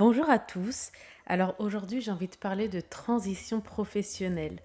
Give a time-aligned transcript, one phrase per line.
[0.00, 0.92] Bonjour à tous.
[1.26, 4.58] Alors aujourd'hui, j'ai envie de parler de transition professionnelle.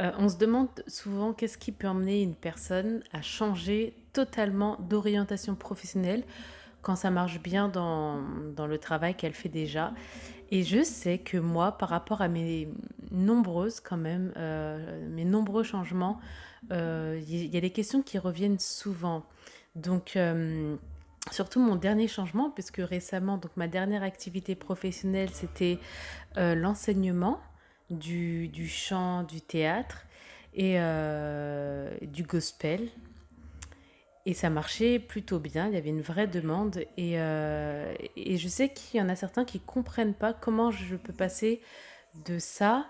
[0.00, 5.54] Euh, on se demande souvent qu'est-ce qui peut emmener une personne à changer totalement d'orientation
[5.54, 6.24] professionnelle
[6.80, 8.22] quand ça marche bien dans,
[8.56, 9.92] dans le travail qu'elle fait déjà.
[10.50, 12.66] Et je sais que moi, par rapport à mes
[13.10, 16.20] nombreuses quand même, euh, mes nombreux changements,
[16.72, 19.26] euh, il y, a des questions qui reviennent souvent.
[19.76, 20.16] Donc,
[21.30, 25.78] surtout mon dernier changement, puisque récemment, donc ma dernière activité professionnelle, c'était
[26.36, 27.40] l'enseignement
[27.90, 30.06] du, du chant, du théâtre
[30.54, 30.78] et
[32.02, 32.88] du gospel.
[34.26, 36.84] Et ça marchait plutôt bien, il y avait une vraie demande.
[36.96, 40.70] Et, euh, et je sais qu'il y en a certains qui ne comprennent pas comment
[40.70, 41.60] je peux passer
[42.26, 42.86] de ça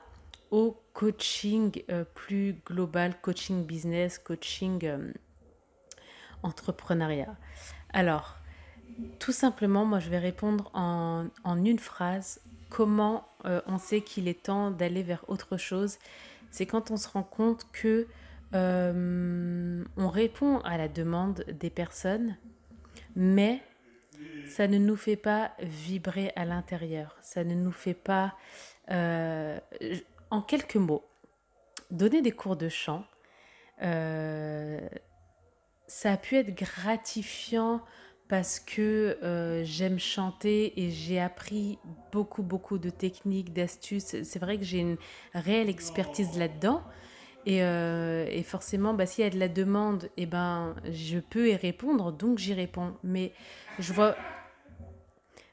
[0.51, 5.12] au coaching euh, plus global, coaching business, coaching euh,
[6.42, 7.37] entrepreneuriat.
[7.92, 8.36] Alors,
[9.19, 11.28] tout simplement, moi je vais répondre en,
[11.64, 12.41] une phrase.
[12.69, 15.98] Comment on sait qu'il est temps d'aller vers autre chose?
[16.50, 18.06] C'est quand on se rend compte que
[18.55, 22.36] euh, on répond à la demande des personnes,
[23.14, 23.62] mais
[24.47, 27.16] ça ne nous fait pas vibrer à l'intérieur.
[27.22, 28.34] Ça ne nous fait pas...
[28.91, 29.58] Euh,
[30.30, 31.04] en quelques mots,
[31.91, 33.04] donner des cours de chant,
[33.82, 34.80] euh,
[35.91, 37.83] ça a pu être gratifiant
[38.28, 39.19] parce que
[39.64, 41.80] j'aime chanter et j'ai appris
[42.12, 44.22] beaucoup, beaucoup de techniques, d'astuces.
[44.22, 44.97] C'est vrai que j'ai une
[45.34, 46.82] réelle expertise là-dedans.
[47.47, 51.48] Et, euh, et forcément, bah, s'il y a de la demande, eh ben, je peux
[51.48, 52.94] y répondre, donc j'y réponds.
[53.02, 53.32] Mais
[53.78, 54.16] je vois.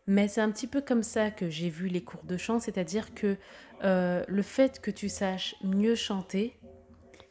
[0.05, 3.13] Mais c'est un petit peu comme ça que j'ai vu les cours de chant, c'est-à-dire
[3.13, 3.37] que
[3.83, 6.56] euh, le fait que tu saches mieux chanter,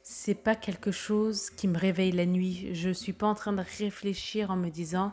[0.09, 2.73] c'est pas quelque chose qui me réveille la nuit.
[2.75, 5.13] Je suis pas en train de réfléchir en me disant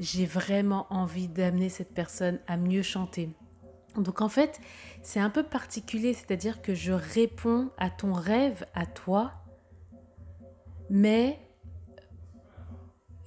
[0.00, 3.30] j'ai vraiment envie d'amener cette personne à mieux chanter.
[3.94, 4.60] Donc en fait,
[5.02, 9.32] c'est un peu particulier, c'est-à-dire que je réponds à ton rêve, à toi,
[10.90, 11.38] mais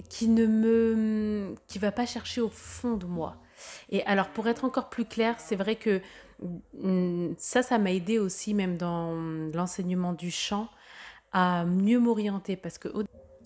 [0.09, 3.37] qui ne me qui va pas chercher au fond de moi.
[3.89, 6.01] Et alors pour être encore plus clair, c'est vrai que
[7.37, 9.15] ça ça m'a aidé aussi même dans
[9.53, 10.69] l'enseignement du chant
[11.31, 12.89] à mieux m'orienter parce que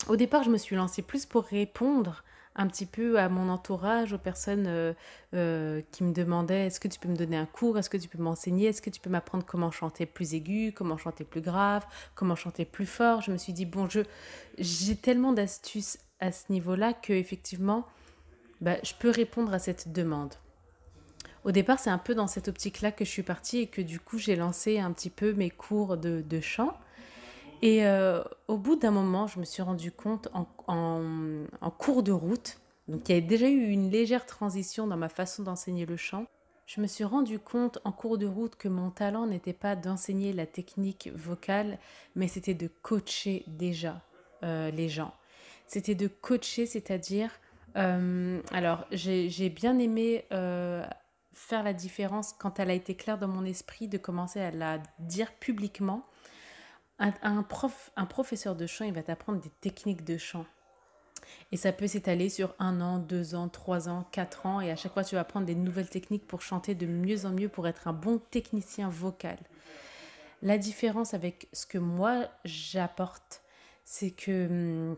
[0.08, 2.24] au départ, je me suis lancée plus pour répondre
[2.56, 4.92] un petit peu à mon entourage, aux personnes euh,
[5.34, 8.08] euh, qui me demandaient est-ce que tu peux me donner un cours, est-ce que tu
[8.08, 11.86] peux m'enseigner, est-ce que tu peux m'apprendre comment chanter plus aigu, comment chanter plus grave,
[12.16, 13.20] comment chanter plus fort?
[13.20, 13.88] Je me suis dit bon,
[14.58, 17.86] j'ai tellement d'astuces à ce niveau-là que effectivement,
[18.60, 20.34] bah, je peux répondre à cette demande.
[21.44, 23.98] Au départ, c'est un peu dans cette optique-là que je suis partie et que du
[23.98, 26.76] coup, j'ai lancé un petit peu mes cours de, chant.
[27.62, 32.12] Et euh, au bout d'un moment, je me suis rendu compte en, en, cours de
[32.12, 32.58] route,
[32.88, 36.26] donc il y avait déjà eu une légère transition dans ma façon d'enseigner le chant.
[36.66, 40.32] Je me suis rendu compte en cours de route que mon talent n'était pas d'enseigner
[40.32, 41.78] la technique vocale,
[42.14, 44.02] mais c'était de coacher déjà
[44.42, 45.12] euh, les gens.
[45.66, 47.30] C'était de coacher, c'est-à-dire,
[47.76, 50.24] euh, alors j'ai bien aimé
[51.32, 54.78] faire la différence quand elle a été claire dans mon esprit de commencer à la
[54.98, 56.06] dire publiquement
[56.98, 60.44] un, prof, un professeur de chant, il va t'apprendre des techniques de chant.
[61.52, 64.60] Et ça peut s'étaler sur un an, deux ans, trois ans, quatre ans.
[64.60, 67.30] Et à chaque fois, tu vas apprendre des nouvelles techniques pour chanter de mieux en
[67.30, 69.38] mieux, pour être un bon technicien vocal.
[70.42, 73.42] La différence avec ce que moi j'apporte,
[73.84, 74.96] c'est que hum,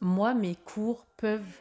[0.00, 1.58] moi, mes cours peuvent,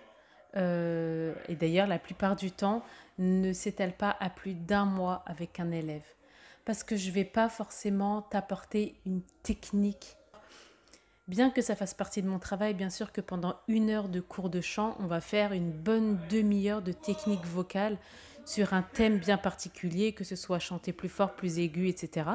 [0.57, 2.83] euh, et d'ailleurs la plupart du temps,
[3.17, 6.05] ne s'étalent pas à plus d'un mois avec un élève
[6.65, 10.17] parce que je ne vais pas forcément t'apporter une technique.
[11.27, 14.19] Bien que ça fasse partie de mon travail, bien sûr que pendant une heure de
[14.19, 17.97] cours de chant, on va faire une bonne demi-heure de technique vocale
[18.45, 22.29] sur un thème bien particulier, que ce soit chanter plus fort, plus aigu, etc.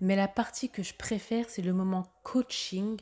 [0.00, 2.98] Mais la partie que je préfère, c'est le moment coaching,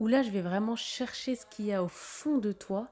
[0.00, 2.88] où là, je vais vraiment chercher ce qu'il y a au fond de toi,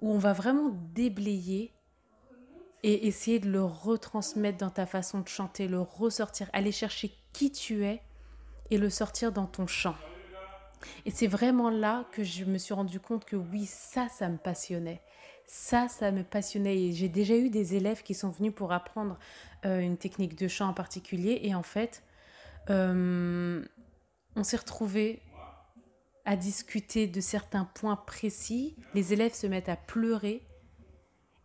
[0.00, 1.72] où on va vraiment déblayer
[2.82, 7.50] et essayer de le retransmettre dans ta façon de chanter, le ressortir, aller chercher qui
[7.50, 8.02] tu es
[8.70, 9.96] et le sortir dans ton chant.
[11.06, 14.36] Et c'est vraiment là que je me suis rendu compte que oui, ça, ça me
[14.36, 15.00] passionnait.
[15.46, 16.78] Ça, ça me passionnait.
[16.78, 19.18] Et j'ai déjà eu des élèves qui sont venus pour apprendre
[19.64, 21.40] euh, une technique de chant en particulier.
[21.42, 22.02] Et en fait,
[22.70, 23.64] euh,
[24.36, 25.20] on s'est retrouvés
[26.24, 28.76] à discuter de certains points précis.
[28.94, 30.42] Les élèves se mettent à pleurer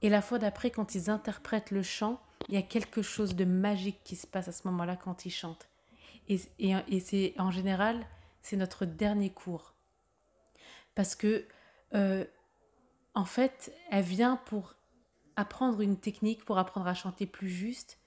[0.02, 3.46] et la fois d'après, quand ils interprètent le chant, il y a quelque chose de
[3.46, 5.68] magique qui se passe à ce moment-là quand ils chantent.
[6.30, 6.40] Et,
[7.00, 8.06] c'est en général,
[8.42, 9.74] c'est notre dernier cours.
[10.96, 11.46] Parce que,
[11.96, 12.24] euh,
[13.16, 14.76] en fait, elle vient pour
[15.36, 17.98] apprendre une technique pour apprendre à chanter plus juste.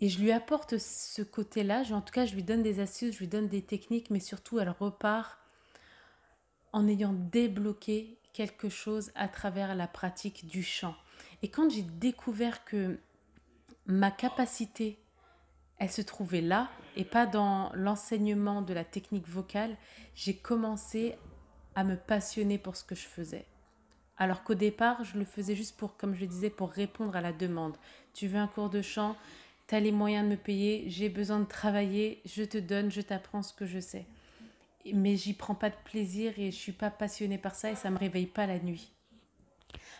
[0.00, 3.18] Et je lui apporte ce côté-là, en tout cas je lui donne des astuces, je
[3.20, 5.38] lui donne des techniques, mais surtout elle repart
[6.72, 10.94] en ayant débloqué quelque chose à travers la pratique du chant.
[11.42, 12.98] Et quand j'ai découvert que
[13.86, 14.98] ma capacité,
[15.78, 19.76] elle se trouvait là et pas dans l'enseignement de la technique vocale,
[20.14, 21.16] j'ai commencé
[21.74, 23.46] à me passionner pour ce que je faisais.
[24.18, 27.22] Alors qu'au départ, je le faisais juste pour, comme je le disais, pour répondre à
[27.22, 27.76] la demande.
[28.12, 29.16] Tu veux un cours de chant,
[29.66, 33.00] tu as les moyens de me payer, j'ai besoin de travailler, je te donne, je
[33.00, 34.04] t'apprends ce que je sais.
[34.94, 37.90] Mais j'y prends pas de plaisir et je suis pas passionnée par ça et ça
[37.90, 38.92] me réveille pas la nuit.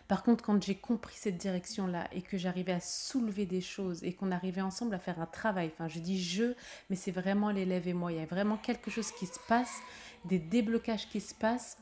[0.08, 4.12] Par contre, quand j'ai compris cette direction-là et que j'arrivais à soulever des choses et
[4.12, 6.54] qu'on arrivait ensemble à faire un travail, enfin je dis je,
[6.88, 9.80] mais c'est vraiment l'élève et moi, il y a vraiment quelque chose qui se passe,
[10.24, 11.78] des déblocages qui se passent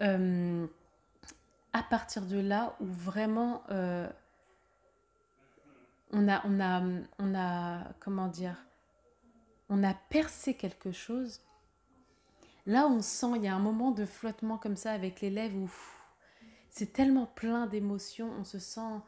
[0.00, 0.66] euh,
[1.72, 4.08] à partir de là où vraiment euh,
[6.10, 6.82] on a, on a,
[7.20, 8.56] on a, comment dire,
[9.68, 11.40] on a percé quelque chose.
[12.68, 15.70] Là, on sent, il y a un moment de flottement comme ça avec l'élève où
[16.68, 19.00] c'est tellement plein d'émotions, on se sent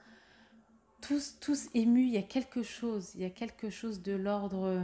[1.03, 4.83] tous, tous émus, il y a quelque chose, il y a quelque chose de l'ordre,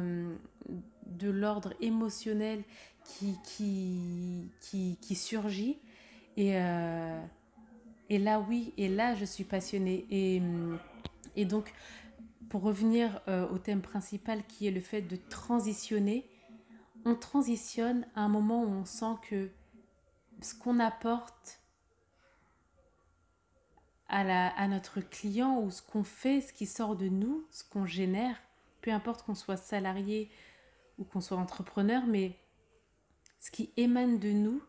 [1.06, 2.62] de l'ordre émotionnel
[3.02, 5.78] qui, qui, qui, qui surgit.
[6.36, 7.18] Et, euh,
[8.10, 10.06] et là, oui, et là, je suis passionnée.
[10.10, 10.42] Et,
[11.34, 11.72] et donc,
[12.50, 16.28] pour revenir euh, au thème principal qui est le fait de transitionner,
[17.06, 19.48] on transitionne à un moment où on sent que
[20.42, 21.60] ce qu'on apporte
[24.08, 28.36] à, notre client ou ce qu'on fait, ce qui sort de nous, ce qu'on génère,
[28.80, 30.30] peu importe qu'on soit salarié
[30.98, 32.36] ou qu'on soit entrepreneur, mais
[33.38, 34.62] ce qui émane de nous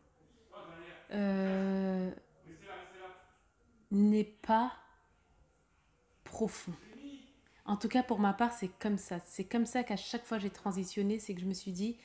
[1.12, 2.12] euh,
[3.90, 4.74] n'est pas
[6.24, 6.74] profond.
[7.66, 9.20] En tout cas, pour ma part, c'est comme ça.
[9.26, 11.98] C'est comme ça qu'à chaque fois j'ai transitionné, c'est que je me suis dit,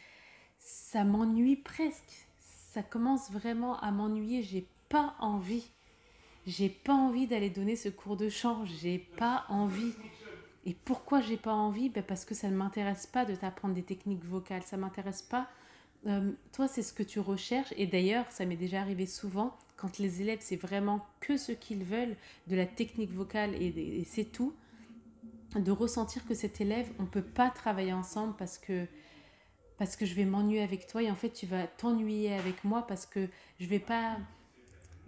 [0.65, 2.27] ça m'ennuie presque.
[2.41, 4.43] Ça commence vraiment à m'ennuyer.
[4.43, 5.71] J'ai pas envie.
[6.47, 8.65] J'ai pas envie d'aller donner ce cours de chant.
[8.65, 9.93] J'ai pas envie.
[10.65, 11.89] Et pourquoi j'ai pas envie?
[11.89, 14.63] Ben Parce que ça ne m'intéresse pas de t'apprendre des techniques vocales.
[14.63, 15.49] Ça m'intéresse pas.
[16.07, 17.73] Euh, toi, c'est ce que tu recherches.
[17.77, 21.83] Et d'ailleurs, ça m'est déjà arrivé souvent quand les élèves, c'est vraiment que ce qu'ils
[21.83, 22.17] veulent
[22.47, 24.55] de la technique vocale et c'est tout
[25.61, 28.87] de ressentir que cet élève, on ne peut pas travailler ensemble parce que,
[29.79, 32.87] parce que je vais m'ennuyer avec toi et en fait tu vas t'ennuyer avec moi
[32.87, 33.29] parce que
[33.59, 34.17] je vais pas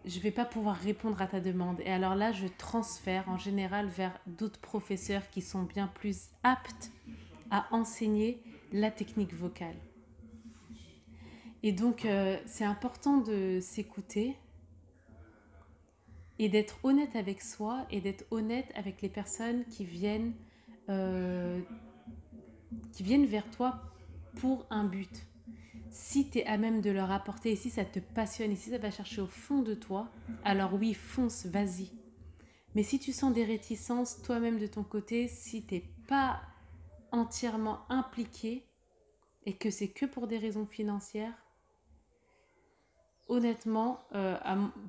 [0.05, 1.81] je vais pas pouvoir répondre à ta demande.
[1.81, 6.91] Et alors là, je transfère en général vers d'autres professeurs qui sont bien plus aptes
[7.51, 9.77] à enseigner la technique vocale.
[11.63, 14.37] Et donc, euh, c'est important de s'écouter,
[16.39, 20.33] et d'être honnête avec soi et d'être honnête avec les personnes qui viennent,
[20.89, 21.61] euh,
[22.93, 23.81] qui viennent vers toi
[24.37, 25.27] pour un but.
[25.91, 28.71] Si tu es à même de leur apporter et si ça te passionne et si
[28.71, 30.11] ça va chercher au fond de toi,
[30.45, 31.93] alors oui, fonce, vas-y.
[32.75, 36.43] Mais si tu sens des réticences toi-même de ton côté, si tu n'es pas
[37.13, 38.67] entièrement impliqué
[39.47, 41.44] et que c'est que pour des raisons financières,
[43.29, 44.37] honnêtement, euh,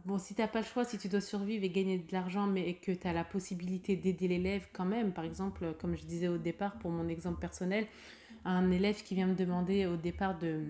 [0.05, 2.47] bon, si tu n'as pas le choix, si tu dois survivre et gagner de l'argent,
[2.47, 6.27] mais que tu as la possibilité d'aider l'élève quand même, par exemple, comme je disais
[6.27, 7.87] au départ, pour mon exemple personnel,
[8.43, 10.63] un élève qui vient me demander au départ de,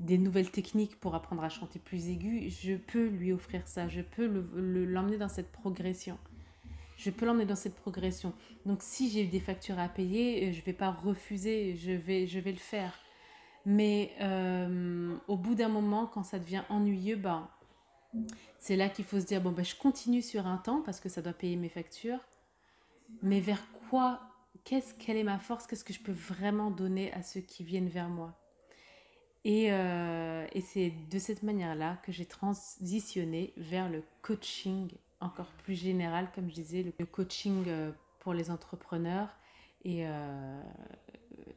[0.00, 4.00] des nouvelles techniques pour apprendre à chanter plus aigu, je peux lui offrir ça, je
[4.00, 6.18] peux l'emmener le, dans cette progression.
[6.96, 8.32] Je peux l'emmener dans cette progression.
[8.64, 12.38] Donc si j'ai des factures à payer, je ne vais pas refuser, je vais, je
[12.38, 12.98] vais le faire.
[13.66, 17.50] Mais euh, au bout d'un moment, quand ça devient ennuyeux, bah,
[18.60, 21.08] c'est là qu'il faut se dire, bon, bah, je continue sur un temps parce que
[21.08, 22.20] ça doit payer mes factures.
[23.22, 24.20] Mais vers quoi,
[24.64, 27.88] qu'est-ce, quelle est ma force, qu'est-ce que je peux vraiment donner à ceux qui viennent
[27.88, 28.38] vers moi?
[29.44, 35.74] Et, euh, et c'est de cette manière-là que j'ai transitionné vers le coaching encore plus
[35.74, 39.28] général, comme je disais, le coaching euh, pour les entrepreneurs.
[39.84, 40.04] Et,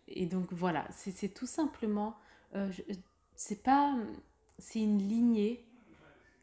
[0.09, 2.17] et donc voilà, c'est tout simplement,
[2.55, 2.71] euh,
[3.35, 3.95] c'est pas,
[4.57, 5.65] c'est une lignée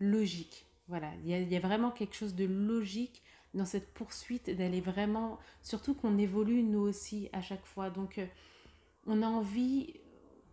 [0.01, 0.67] logique.
[0.89, 3.23] Voilà, il y, a, vraiment quelque chose de logique
[3.55, 7.91] dans cette poursuite d'aller vraiment, surtout qu'on évolue nous aussi à chaque fois.
[7.91, 8.27] Donc euh,
[9.07, 9.95] on a envie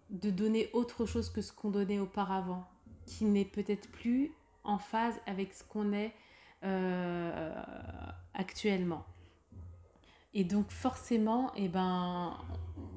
[0.10, 2.66] de donner autre chose que ce qu'on donnait auparavant,
[3.06, 4.32] qui n'est peut-être plus
[4.64, 6.14] en phase avec ce qu'on est
[6.64, 7.54] euh,
[8.34, 9.06] actuellement.
[10.34, 12.38] Et donc forcément, eh ben,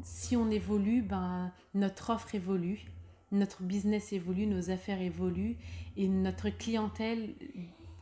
[0.02, 2.87] si on évolue, ben, notre offre évolue,
[3.33, 5.57] notre business évolue, nos affaires évoluent
[5.97, 7.35] et notre clientèle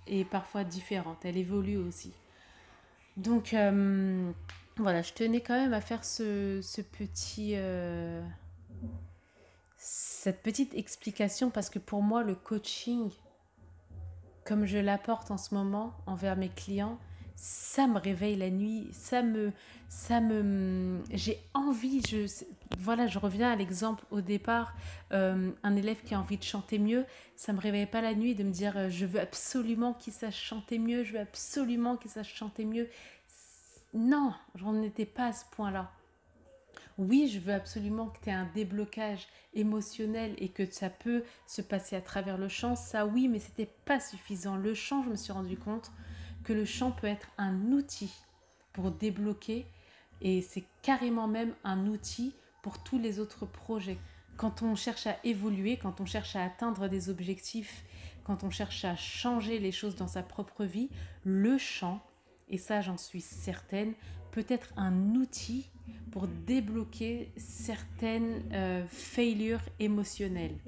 [0.07, 2.13] est parfois différente, elle évolue aussi.
[3.17, 4.31] Donc euh,
[4.77, 6.61] voilà, je tenais quand même à faire ce,
[6.99, 8.23] petit, euh,
[9.77, 13.11] cette petite explication parce que pour moi, le coaching,
[14.45, 16.99] comme je l'apporte en ce moment envers mes clients,
[17.35, 19.53] ça me réveille la nuit, ça me,
[19.89, 22.27] ça me, j'ai envie, je,
[22.79, 24.75] voilà, je reviens à l'exemple au départ,
[25.13, 27.05] euh, un élève qui a envie de chanter mieux,
[27.37, 30.41] ça me réveille pas la nuit de me dire, euh, je veux absolument qu'il sache
[30.41, 32.89] chanter mieux, je veux absolument qu'il sache chanter mieux.
[33.93, 35.93] Non, j'en étais pas à ce point-là.
[36.97, 41.61] Oui, je veux absolument que tu aies un déblocage émotionnel et que ça peut se
[41.61, 42.77] passer à travers le chant.
[42.77, 44.57] Ça, oui, mais c'était pas suffisant.
[44.57, 45.91] Le chant, je me suis rendu compte,
[46.45, 48.13] que le chant peut être un outil
[48.73, 49.67] pour débloquer
[50.21, 53.99] et c'est carrément même un outil pour tous les autres projets.
[54.37, 57.85] Quand on cherche à évoluer, quand on cherche à atteindre des objectifs,
[58.25, 60.91] quand on cherche à changer les choses dans sa propre vie,
[61.25, 62.01] le chant,
[62.49, 63.95] et ça j'en suis certaine,
[64.33, 65.71] peut être un outil
[66.11, 70.59] pour débloquer certaines euh, failures émotionnelles.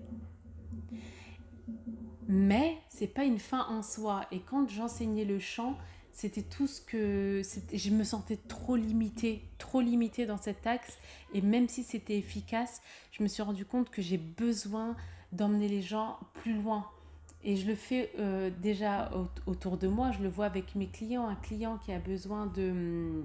[2.28, 4.26] Mais c'est pas une fin en soi.
[4.32, 5.76] Et quand j'enseignais le chant,
[6.12, 7.42] c'était tout ce que
[7.72, 10.98] je me sentais trop limitée, trop limitée dans cet axe.
[11.34, 12.80] Et même si c'était efficace,
[13.12, 14.96] je me suis rendu compte que j'ai besoin
[15.32, 16.86] d'emmener les gens plus loin.
[17.44, 19.10] Et je le fais euh, déjà
[19.46, 23.22] autour de moi, je le vois avec mes clients, un client qui a besoin de,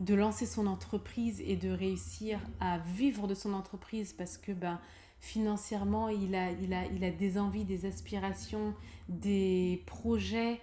[0.00, 4.80] de lancer son entreprise et de réussir à vivre de son entreprise parce que ben,
[5.20, 8.74] financièrement, il a, il, a, il a des envies, des aspirations,
[9.08, 10.60] des projets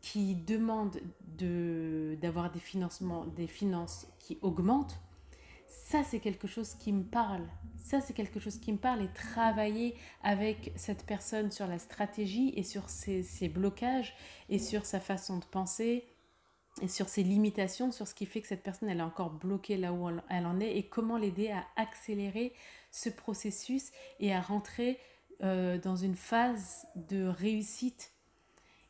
[0.00, 1.00] qui demandent
[1.38, 4.98] d'avoir des financements, des finances qui augmentent,
[5.68, 7.46] ça c'est quelque chose qui me parle.
[7.76, 12.52] Ça c'est quelque chose qui me parle et travailler avec cette personne sur la stratégie
[12.56, 14.14] et sur ses, ses, blocages
[14.48, 16.04] et sur sa façon de penser
[16.82, 19.76] et sur ses limitations, sur ce qui fait que cette personne elle est encore bloquée
[19.76, 22.52] là où elle en est et comment l'aider à accélérer
[22.90, 24.98] ce processus et à rentrer
[25.42, 28.12] euh, dans une phase de réussite.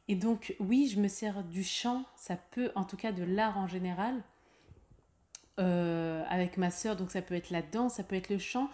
[0.09, 3.59] Et donc, oui, je me sers du chant, ça peut, en tout cas de l'art
[3.59, 4.23] en général,
[5.59, 8.69] euh, avec ma sœur, donc ça peut être la danse, ça peut être le chant.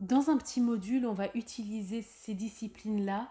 [0.00, 3.30] Dans un petit module, on va utiliser ces disciplines-là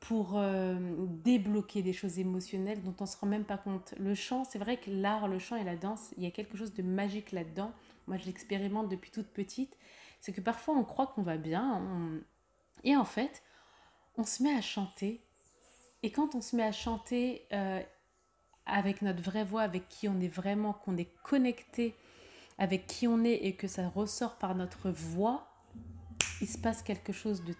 [0.00, 0.76] pour euh,
[1.24, 3.94] débloquer des choses émotionnelles dont on ne se rend même pas compte.
[3.98, 6.56] Le chant, c'est vrai que l'art, le chant et la danse, il y a quelque
[6.56, 7.72] chose de magique là-dedans.
[8.06, 9.78] Moi, je l'expérimente depuis toute petite
[10.24, 11.82] c'est que parfois on croit qu'on va bien,
[12.82, 13.42] et en fait,
[14.16, 15.22] on se met à chanter,
[16.02, 17.82] et quand on se met à chanter euh,
[18.64, 21.94] avec notre vraie voix, avec qui on est vraiment, qu'on est connecté
[22.56, 25.46] avec qui on est et que ça ressort par notre voix,
[26.40, 27.54] il se passe quelque chose de,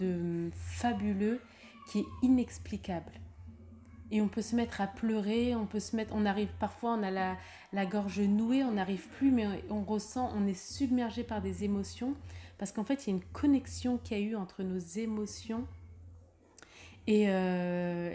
[0.00, 1.40] de fabuleux
[1.88, 3.12] qui est inexplicable
[4.10, 7.02] et on peut se mettre à pleurer, on peut se mettre, on arrive parfois, on
[7.02, 7.36] a la,
[7.72, 12.14] la gorge nouée, on n'arrive plus, mais on, ressent, on est submergé par des émotions,
[12.56, 15.66] parce qu'en fait, il y a une connexion qu'il y a eu entre nos émotions
[17.06, 18.14] et, euh,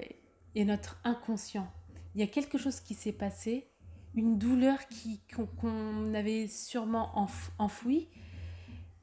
[0.55, 1.71] et notre inconscient.
[2.15, 3.67] Il y a quelque chose qui s'est passé,
[4.15, 7.27] une douleur qui, qu'on, avait sûrement
[7.59, 8.07] enfouie,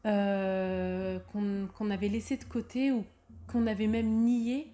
[0.07, 3.05] euh, qu'on, avait laissé de côté ou
[3.51, 4.73] qu'on avait même nié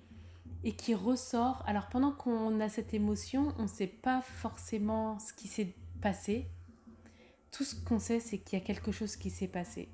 [0.64, 1.62] et qui ressort.
[1.66, 6.46] Alors pendant qu'on a cette émotion, on ne sait pas forcément ce qui s'est passé.
[7.52, 9.88] Tout ce qu'on sait, c'est qu'il y a quelque chose qui s'est passé.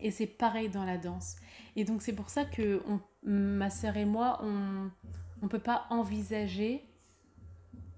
[0.00, 1.36] Et c'est pareil dans la danse.
[1.76, 2.82] Et donc c'est pour ça que
[3.22, 4.90] ma sœur et moi, on
[5.42, 6.84] ne peut pas envisager.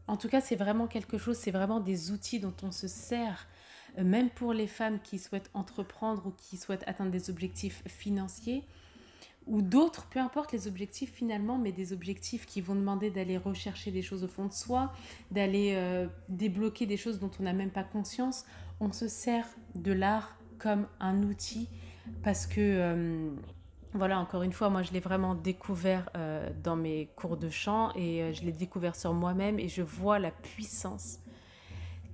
[0.06, 3.46] En tout cas, c'est vraiment quelque chose, c'est vraiment des outils dont on se sert,
[3.98, 8.64] euh, même pour les femmes qui souhaitent entreprendre ou qui souhaitent atteindre des objectifs financiers
[9.48, 13.90] ou d'autres, peu importe les objectifs finalement, mais des objectifs qui vont demander d'aller rechercher
[13.90, 14.92] des choses au fond de soi,
[15.30, 18.44] d'aller euh, débloquer des choses dont on n'a même pas conscience,
[18.80, 21.68] on se sert de l'art comme un outil
[22.22, 23.30] parce que, euh,
[23.94, 27.90] voilà, encore une fois, moi je l'ai vraiment découvert euh, dans mes cours de chant
[27.96, 31.20] et je l'ai découvert sur moi-même et je vois la puissance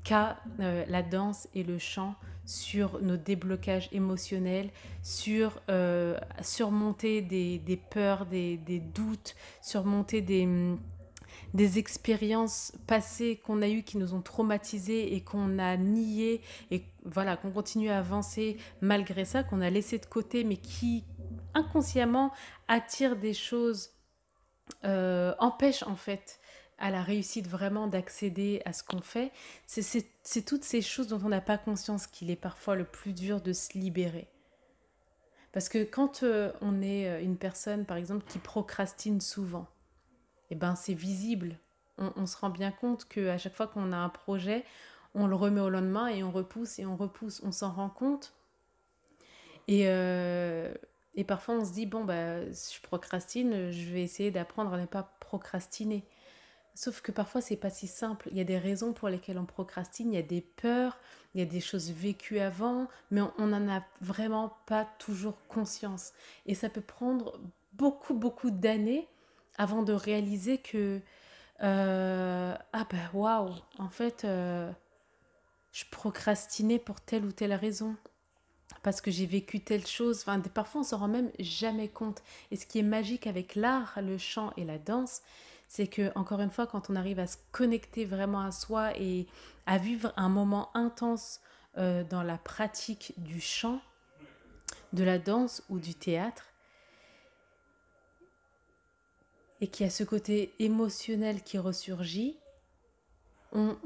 [0.05, 2.15] qu'a la danse et le chant
[2.47, 4.71] sur nos déblocages émotionnels,
[5.03, 10.49] sur euh, surmonter des, des peurs, des, des, doutes, surmonter des,
[11.55, 16.85] des expériences passées qu'on a eues qui nous ont traumatisés et qu'on a niées et
[17.05, 21.05] voilà qu'on continue à avancer malgré ça, qu'on a laissé de côté mais qui
[21.55, 22.33] inconsciemment
[22.69, 23.91] attirent des choses,
[24.85, 26.41] euh, empêchent en fait
[26.79, 29.33] à la réussite vraiment d'accéder à ce qu'on fait,
[29.67, 33.41] c'est toutes ces choses dont on n'a pas conscience qu'il est parfois le plus dur
[33.41, 34.29] de se libérer.
[35.53, 39.69] Parce que quand euh, on est euh, une personne, par exemple, qui procrastine souvent,
[40.51, 41.57] eh ben c'est visible.
[41.97, 44.65] On, se rend bien compte qu'à chaque fois qu'on a un projet,
[45.15, 47.41] on le remet au lendemain et on repousse et on repousse.
[47.45, 48.35] On s'en rend compte.
[49.69, 50.75] Et, euh,
[51.29, 55.15] parfois on se dit, bon, bah, je procrastine, je vais essayer d'apprendre à ne pas
[55.21, 56.05] procrastiner.
[56.75, 58.29] Sauf que parfois c'est pas si simple.
[58.33, 60.99] Il y a des raisons pour lesquelles on procrastine, il y a des peurs,
[61.35, 66.13] il y a des choses vécues avant, mais on n'en a vraiment pas toujours conscience.
[66.47, 67.39] Et ça peut prendre
[67.75, 69.09] beaucoup, beaucoup d'années
[69.57, 71.01] avant de réaliser que
[71.63, 74.71] euh, ah ben waouh, en fait, euh,
[75.73, 77.97] je procrastinais pour telle ou telle raison
[78.83, 80.21] parce que j'ai vécu telle chose.
[80.21, 82.23] Enfin, parfois, on s'en rend même jamais compte.
[82.51, 85.23] Et ce qui est magique avec l'art, le chant et la danse,
[85.75, 89.27] c'est que, encore une fois, quand on arrive à se connecter vraiment à soi et
[89.67, 91.41] à vivre un moment intense
[91.79, 93.81] euh, dans la pratique du chant,
[94.93, 96.47] de la danse ou du théâtre,
[99.61, 102.39] et qu'il y a ce côté émotionnel qui ressurgit,
[103.51, 103.77] on,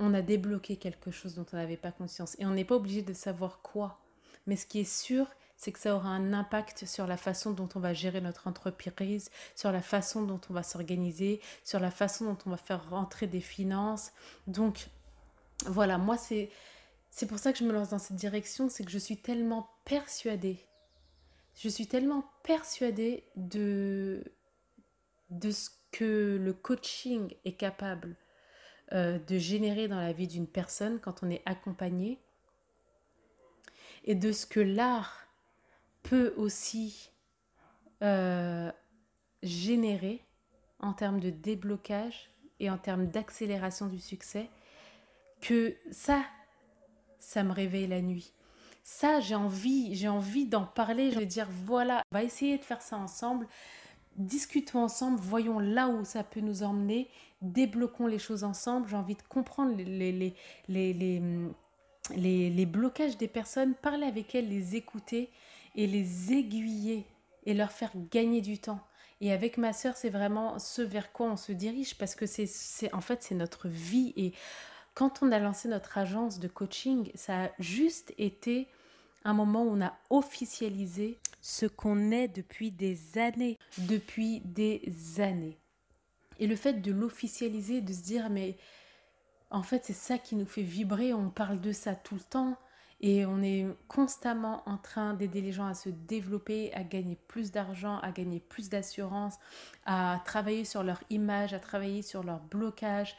[0.00, 2.34] on, a débloqué quelque chose dont on n'avait pas conscience.
[2.40, 4.00] Et on n'est pas obligé de savoir quoi.
[4.48, 7.68] Mais ce qui est sûr, c'est que ça aura un impact sur la façon dont
[7.74, 12.26] on va gérer notre entreprise, sur la façon dont on va s'organiser, sur la façon
[12.26, 14.12] dont on va faire rentrer des finances.
[14.46, 14.88] Donc
[15.66, 16.50] voilà, moi c'est
[17.10, 19.70] c'est pour ça que je me lance dans cette direction, c'est que je suis tellement
[19.86, 20.58] persuadée.
[21.54, 24.22] Je suis tellement persuadée de
[25.30, 28.16] de ce que le coaching est capable
[28.92, 32.20] euh, de générer dans la vie d'une personne quand on est accompagné
[34.04, 35.25] et de ce que l'art
[36.08, 37.10] peut aussi
[38.02, 38.70] euh,
[39.42, 40.22] générer
[40.80, 44.48] en termes de déblocage et en termes d'accélération du succès,
[45.40, 46.22] que ça,
[47.18, 48.32] ça me réveille la nuit.
[48.82, 52.62] Ça, j'ai envie, j'ai envie d'en parler, je vais dire voilà, on va essayer de
[52.62, 53.46] faire ça ensemble
[54.16, 57.08] discutons ensemble, voyons là où ça peut nous emmener,
[57.42, 58.88] débloquons les choses ensemble.
[58.88, 60.34] J'ai envie de comprendre les, les,
[60.68, 65.30] les, les, blocages des personnes, parler avec elles, les écouter
[65.76, 67.06] et les aiguiller
[67.44, 68.80] et leur faire gagner du temps.
[69.20, 72.92] Et avec ma sœur, c'est vraiment ce vers quoi on se dirige parce que c'est
[72.92, 74.32] en fait c'est notre vie et
[74.94, 78.66] quand on a lancé notre agence de coaching, ça a juste été
[79.24, 84.82] un moment où on a officialisé ce qu'on est depuis des années, depuis des
[85.18, 85.58] années.
[86.38, 88.56] Et le fait de l'officialiser, de se dire mais
[89.50, 92.56] en fait c'est ça qui nous fait vibrer, on parle de ça tout le temps
[93.00, 97.50] et on est constamment en train d'aider les gens à se développer, à gagner plus
[97.52, 99.34] d'argent, à gagner plus d'assurance,
[99.84, 103.16] à travailler sur leur image, à travailler sur leur blocage,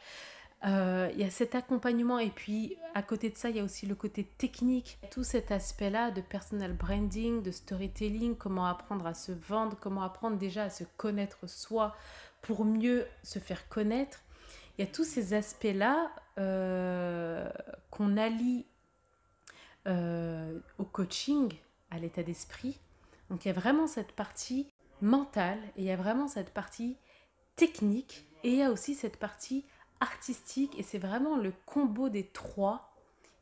[0.66, 3.64] euh, il y a cet accompagnement et puis à côté de ça, il y a
[3.64, 9.14] aussi le côté technique, tout cet aspect-là de personal branding, de storytelling, comment apprendre à
[9.14, 11.96] se vendre, comment apprendre déjà à se connaître soi
[12.42, 14.24] pour mieux se faire connaître.
[14.78, 17.50] Il y a tous ces aspects-là euh,
[17.92, 18.66] qu'on allie
[19.88, 21.54] euh, au coaching,
[21.92, 22.80] à l'état d'esprit.
[23.30, 24.68] Donc il y a vraiment cette partie
[25.02, 26.98] mentale et il y a vraiment cette partie
[27.56, 29.66] technique et il y a aussi cette partie
[30.00, 32.94] artistique et c'est vraiment le combo des trois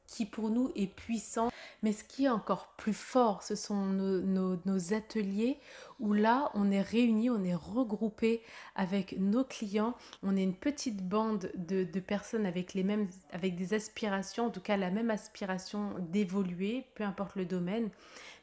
[0.08, 1.49] qui pour nous est puissant.
[1.83, 5.59] Mais ce qui est encore plus fort, ce sont nos, ateliers
[5.99, 8.41] où là, on est réunis, on est regroupés
[8.75, 9.95] avec nos clients.
[10.23, 14.61] On est une petite bande de, personnes avec, les mêmes, avec des aspirations, en tout
[14.61, 17.89] cas la même aspiration d'évoluer, peu importe le domaine,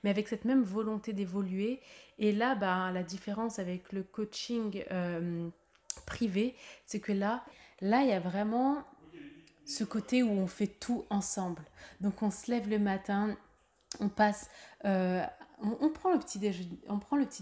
[0.04, 1.80] mais avec cette même volonté d'évoluer.
[2.18, 5.48] Et là, bah, la différence avec le coaching euh,
[6.06, 6.54] privé,
[6.86, 7.44] c'est que là,
[7.82, 8.84] Là, il y a vraiment
[9.72, 11.62] ce côté où on fait tout ensemble.
[12.00, 13.36] Donc on se lève le matin,
[14.00, 14.50] on passe,
[14.84, 15.24] euh,
[15.60, 16.38] on, prend le petit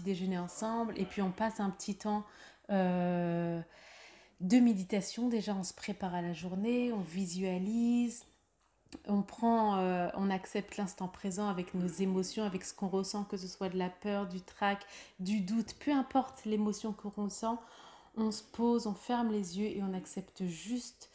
[0.01, 2.25] déjeuner, ensemble et puis on passe un petit temps
[2.69, 3.59] euh,
[4.39, 5.29] de méditation.
[5.29, 8.25] Déjà, on se prépare à la journée, on visualise,
[9.07, 13.37] on prend, euh, on accepte l'instant présent avec nos émotions, avec ce qu'on ressent, que
[13.37, 14.85] ce soit de la peur, du trac,
[15.19, 17.61] du doute, peu importe l'émotion qu'on ressent
[18.17, 21.09] on se pose, on ferme les yeux et on accepte juste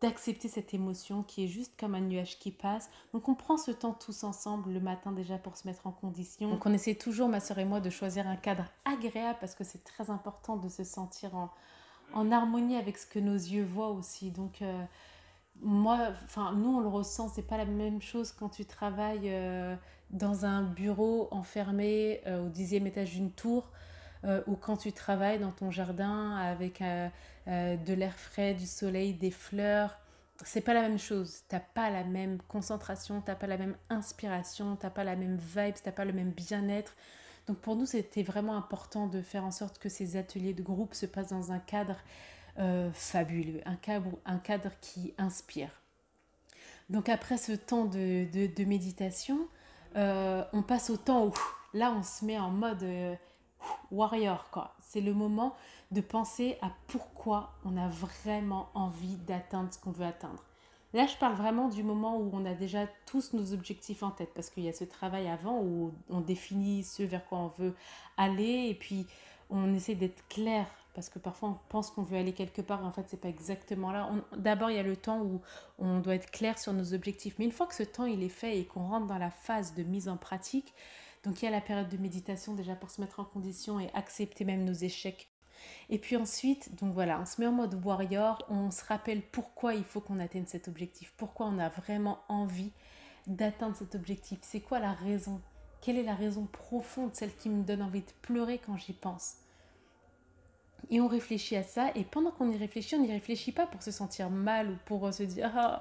[0.00, 2.90] d'accepter cette émotion qui est juste comme un nuage qui passe.
[3.12, 6.50] Donc on prend ce temps tous ensemble le matin déjà pour se mettre en condition.
[6.50, 9.64] Donc on essaie toujours, ma soeur et moi, de choisir un cadre agréable parce que
[9.64, 11.50] c'est très important de se sentir en,
[12.12, 14.30] en, harmonie avec ce que nos yeux voient aussi.
[14.30, 14.84] Donc euh,
[15.62, 19.76] moi, enfin nous on le ressent, c'est pas la même chose quand tu travailles euh,
[20.10, 23.70] dans un bureau enfermé euh, au dixième étage d'une tour
[24.24, 27.08] euh, ou quand tu travailles dans ton jardin avec euh,
[27.48, 29.98] euh, de l'air frais, du soleil, des fleurs,
[30.44, 31.42] c'est pas la même chose.
[31.48, 35.74] T'as pas la même concentration, t'as pas la même inspiration, t'as pas la même vibe,
[35.82, 36.94] t'as pas le même bien-être.
[37.46, 40.94] Donc pour nous, c'était vraiment important de faire en sorte que ces ateliers de groupe
[40.94, 41.98] se passent dans un cadre
[42.58, 45.68] euh, fabuleux, un cadre, un cadre qui inspire.
[46.88, 49.48] Donc après ce temps de, de, méditation,
[49.94, 51.34] on passe au temps où
[51.74, 52.84] là on se met en mode
[53.90, 54.74] warrior quoi.
[54.80, 55.54] C'est le moment
[55.90, 60.42] de penser à pourquoi on a vraiment envie d'atteindre ce qu'on veut atteindre.
[60.92, 64.32] Là, je parle vraiment du moment où on a déjà tous nos objectifs en tête,
[64.32, 67.74] parce qu'il y a ce travail avant où on définit ce vers quoi on veut
[68.16, 69.08] aller, et puis
[69.50, 72.92] on essaie d'être clair, parce que parfois on pense qu'on veut aller quelque part, en
[72.92, 74.08] fait, c'est pas exactement là.
[74.36, 75.40] D'abord, il y a le temps où
[75.80, 78.28] on doit être clair sur nos objectifs, mais une fois que ce temps il est
[78.28, 80.74] fait et qu'on rentre dans la phase de mise en pratique,
[81.24, 83.90] donc il y a la période de méditation déjà pour se mettre en condition et
[83.94, 85.30] accepter même nos échecs.
[85.88, 89.74] Et puis ensuite, donc voilà, on se met en mode warrior, on se rappelle pourquoi
[89.74, 92.72] il faut qu'on atteigne cet objectif, pourquoi on a vraiment envie
[93.26, 95.40] d'atteindre cet objectif, c'est quoi la raison,
[95.80, 99.36] quelle est la raison profonde, celle qui me donne envie de pleurer quand j'y pense?
[100.90, 103.82] Et on réfléchit à ça, et pendant qu'on y réfléchit, on n'y réfléchit pas pour
[103.82, 105.80] se sentir mal ou pour se dire, ah,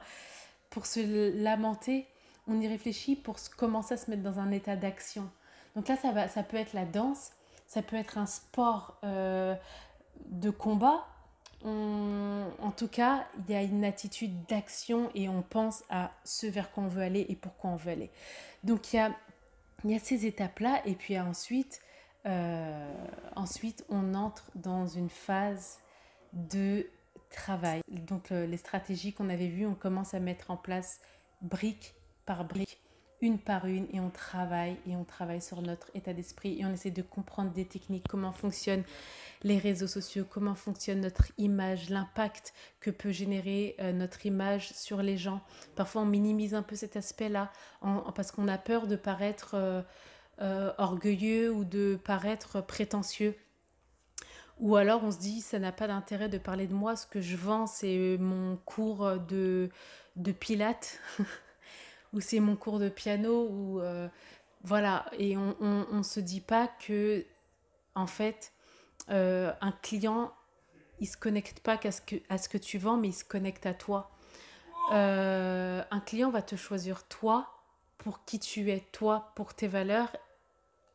[0.69, 2.07] pour se lamenter,
[2.47, 5.29] on y réfléchit pour commencer à se mettre dans un état d'action.
[5.75, 7.31] Donc là, ça, va, ça peut être la danse,
[7.67, 9.55] ça peut être un sport euh,
[10.27, 11.07] de combat.
[11.63, 16.71] en tout cas, il y a une attitude d'action et on pense à ce vers
[16.71, 18.11] quoi on veut aller et pourquoi on veut aller.
[18.63, 19.15] Donc il y a,
[19.83, 21.81] il y a ces étapes-là et puis ensuite,
[22.25, 22.93] euh,
[23.35, 25.79] ensuite, on entre dans une phase
[26.33, 26.85] de
[27.29, 27.81] travail.
[27.87, 30.99] Donc les stratégies qu'on avait vues, on commence à mettre en place
[31.41, 31.95] brique
[32.25, 32.83] par brique
[33.23, 36.73] une par une et on travaille et on travaille sur notre état d'esprit et on
[36.73, 38.83] essaie de comprendre des techniques, comment fonctionnent
[39.43, 45.01] les réseaux sociaux, comment fonctionne notre image, l'impact que peut générer euh, notre image sur
[45.01, 45.41] les gens.
[45.75, 47.49] Parfois on minimise un peu cet aspect-là
[48.13, 49.81] parce qu'on a peur de paraître euh,
[50.41, 53.37] euh, orgueilleux ou de paraître prétentieux.
[54.59, 57.21] Ou alors on se dit ça n'a pas d'intérêt de parler de moi, ce que
[57.21, 59.69] je vends c'est mon cours de,
[60.17, 60.99] de pilates.
[62.13, 64.07] ou c'est mon cours de piano, ou euh,
[64.63, 65.05] voilà.
[65.17, 67.25] Et on, on, se dit pas que,
[67.95, 68.53] en fait,
[69.09, 70.31] euh, un client,
[70.99, 73.25] il se connecte pas qu'à ce que, à ce que tu vends, mais il se
[73.25, 74.11] connecte à toi.
[74.91, 77.49] Euh, un client va te choisir toi
[77.97, 80.15] pour qui tu es, toi, pour tes valeurs,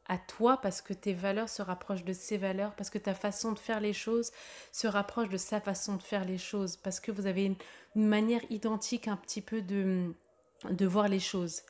[0.07, 3.52] à toi, parce que tes valeurs se rapprochent de ses valeurs, parce que ta façon
[3.52, 4.31] de faire les choses
[4.72, 7.44] se rapproche de sa façon de faire les choses, parce que vous avez
[7.94, 10.14] une manière identique un petit peu de
[10.71, 11.62] de voir les choses.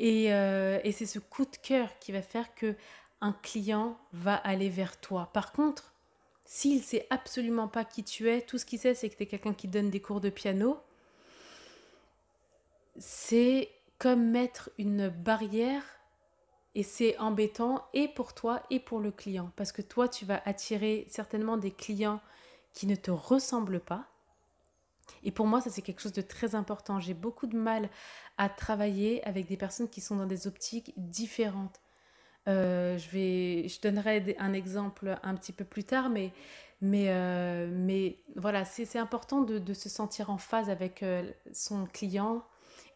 [0.00, 2.74] Euh, et, c'est ce coup de cœur qui va faire que
[3.20, 5.30] un client va aller vers toi.
[5.32, 5.94] Par contre,
[6.44, 9.26] s'il sait absolument pas qui tu es, tout ce qu'il sait, c'est que tu es
[9.26, 10.78] quelqu'un qui donne des cours de piano,
[12.98, 15.82] c'est comme mettre une barrière
[16.74, 20.42] et c'est embêtant et pour toi et pour le client parce que toi tu vas
[20.44, 22.20] attirer certainement des clients
[22.72, 24.06] qui ne te ressemblent pas
[25.22, 27.00] et pour moi, ça c'est quelque chose de très important.
[27.00, 27.88] J'ai beaucoup de mal
[28.38, 31.80] à travailler avec des personnes qui sont dans des optiques différentes.
[32.46, 36.32] Euh, je, vais, je donnerai un exemple un petit peu plus tard, mais,
[36.82, 42.44] mais, euh, mais voilà, c'est important de, se sentir en phase avec euh, son client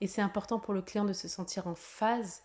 [0.01, 2.43] et c'est important pour le client de se sentir en phase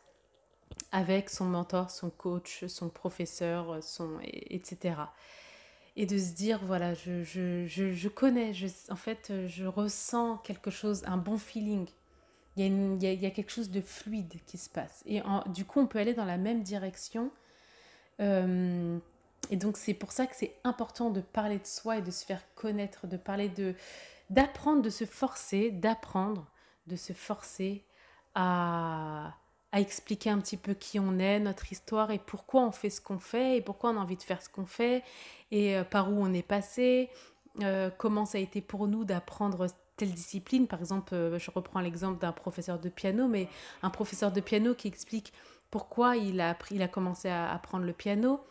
[0.91, 4.95] avec son mentor, son coach, son professeur, son, etc
[5.95, 10.38] et de se dire voilà je, je, je, je connais je, en fait je ressens
[10.38, 11.88] quelque chose un bon feeling.
[12.56, 14.69] Il y, a il, y a, il y a quelque chose de fluide qui se
[14.69, 15.03] passe.
[15.08, 17.32] Et du coup on peut aller dans la même direction.
[18.19, 18.99] Euh,
[19.49, 22.25] et donc c'est pour ça que c'est important de parler de soi et de se
[22.25, 23.75] faire connaître de parler de
[24.29, 26.47] d'apprendre de se forcer d'apprendre
[26.88, 27.84] de se forcer
[28.36, 29.36] à
[29.73, 33.01] à expliquer un petit peu qui on est, notre histoire et pourquoi on fait ce
[33.01, 35.03] qu'on fait et pourquoi on a envie de faire ce qu'on fait
[35.51, 37.09] et euh, par où on est passé,
[37.62, 39.65] euh, comment ça a été pour nous d'apprendre
[39.97, 40.67] telle discipline.
[40.67, 43.47] Par exemple, euh, je reprends l'exemple d'un professeur de piano, mais
[43.81, 45.33] un professeur de piano qui explique
[45.71, 48.41] pourquoi il a, appris, il a commencé à apprendre le piano.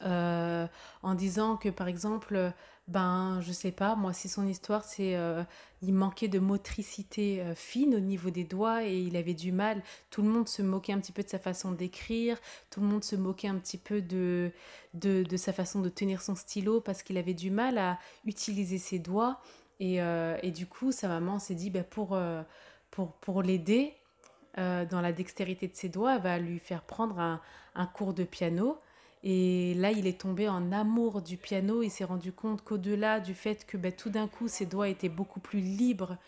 [0.00, 2.52] En disant que par exemple
[2.88, 5.44] ben je sais pas moi si son histoire c'est euh,
[5.82, 9.82] il manquait de motricité euh, fine au niveau des doigts et il avait du mal
[10.10, 12.38] tout le monde se moquait un petit peu de sa façon d'écrire
[12.70, 14.50] tout le monde se moquait un petit peu de
[14.94, 18.78] de, de sa façon de tenir son stylo parce qu'il avait du mal à utiliser
[18.78, 19.40] ses doigts.
[19.80, 22.18] Et, euh, et du coup sa maman s'est dit ben, pour
[22.90, 23.94] pour pour l'aider
[24.56, 27.40] dans la dextérité de ses doigts elle va lui faire prendre un,
[27.74, 28.76] un cours de piano
[29.24, 31.82] et là, il est tombé en amour du piano.
[31.82, 35.08] Il s'est rendu compte qu'au-delà du fait que bah, tout d'un coup, ses doigts étaient
[35.08, 36.18] beaucoup plus libres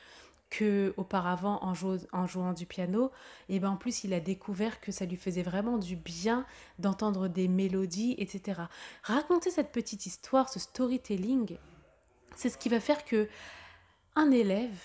[0.50, 1.72] que auparavant en,
[2.12, 3.10] en jouant du piano,
[3.48, 6.46] et ben en plus il a découvert que ça lui faisait vraiment du bien
[6.78, 8.62] d'entendre des mélodies, etc.
[9.02, 11.56] Raconter cette petite histoire, ce storytelling,
[12.36, 13.28] c'est ce qui va faire que
[14.14, 14.78] un élève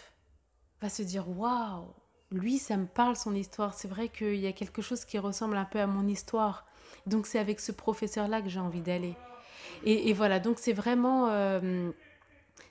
[0.81, 1.93] va se dire waouh,
[2.31, 3.75] lui ça me parle son histoire.
[3.75, 6.65] C'est vrai qu'il y a quelque chose qui ressemble un peu à mon histoire.
[7.09, 9.15] Donc c'est avec ce professeur là que j'ai envie d'aller.
[9.85, 11.89] Et, voilà, donc c'est vraiment euh,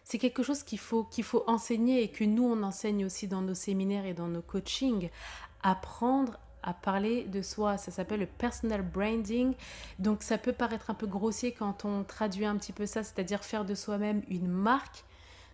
[0.04, 3.54] c'est quelque chose qu'il faut, faut enseigner et que nous, on enseigne aussi dans nos
[3.54, 5.10] séminaires et dans nos coachings.
[5.62, 7.78] Apprendre à parler de soi.
[7.78, 9.54] Ça s'appelle le personal branding.
[9.98, 13.44] Donc ça peut paraître un peu grossier quand on traduit un petit peu ça, c'est-à-dire
[13.44, 15.04] faire de soi-même une marque.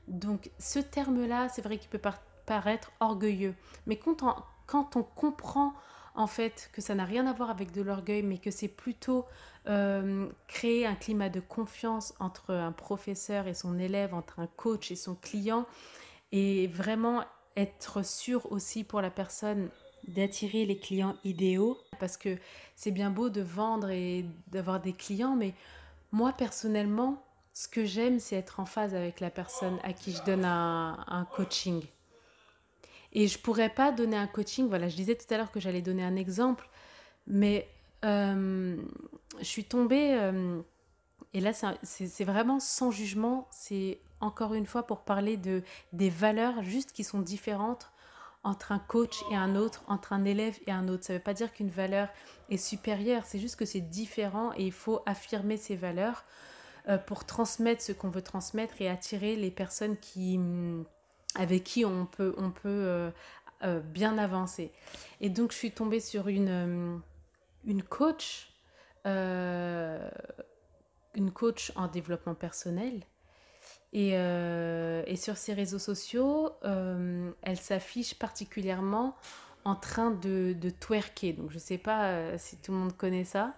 [0.08, 2.02] Donc ce terme-là, c'est vrai qu'il peut
[2.46, 3.54] paraître orgueilleux.
[3.86, 5.74] Mais quand on comprend
[6.14, 9.26] en fait que ça n'a rien à voir avec de l'orgueil, mais que c'est plutôt
[9.66, 14.90] euh, créer un climat de confiance entre un professeur et son élève, entre un coach
[14.90, 15.66] et son client,
[16.32, 17.24] et vraiment
[17.56, 19.70] être sûr aussi pour la personne
[20.06, 22.36] d'attirer les clients idéaux, parce que
[22.76, 25.54] c'est bien beau de vendre et d'avoir des clients, mais
[26.12, 27.24] moi personnellement,
[27.54, 31.04] ce que j'aime, c'est être en phase avec la personne à qui je donne un,
[31.06, 31.82] un coaching.
[33.14, 35.82] Et je pourrais pas donner un coaching, voilà, je disais tout à l'heure que j'allais
[35.82, 36.68] donner un exemple,
[37.26, 37.68] mais
[38.04, 38.76] euh,
[39.38, 40.60] je suis tombée, euh,
[41.32, 46.62] et là c'est vraiment sans jugement, c'est encore une fois pour parler de, des valeurs
[46.64, 47.90] juste qui sont différentes
[48.42, 51.04] entre un coach et un autre, entre un élève et un autre.
[51.04, 52.08] Ça ne veut pas dire qu'une valeur
[52.50, 56.24] est supérieure, c'est juste que c'est différent et il faut affirmer ces valeurs
[56.88, 60.38] euh, pour transmettre ce qu'on veut transmettre et attirer les personnes qui
[61.34, 63.10] avec qui on peut, on peut euh,
[63.64, 64.72] euh, bien avancer.
[65.20, 66.96] Et donc, je suis tombée sur une, euh,
[67.64, 68.50] une coach,
[69.04, 70.10] une
[71.32, 73.02] coach en développement personnel.
[73.92, 79.14] Et, et sur ses réseaux sociaux, elle s'affiche particulièrement
[79.64, 81.34] en train de, de twerker.
[81.34, 83.54] Donc, je ne sais pas si tout le monde connaît ça.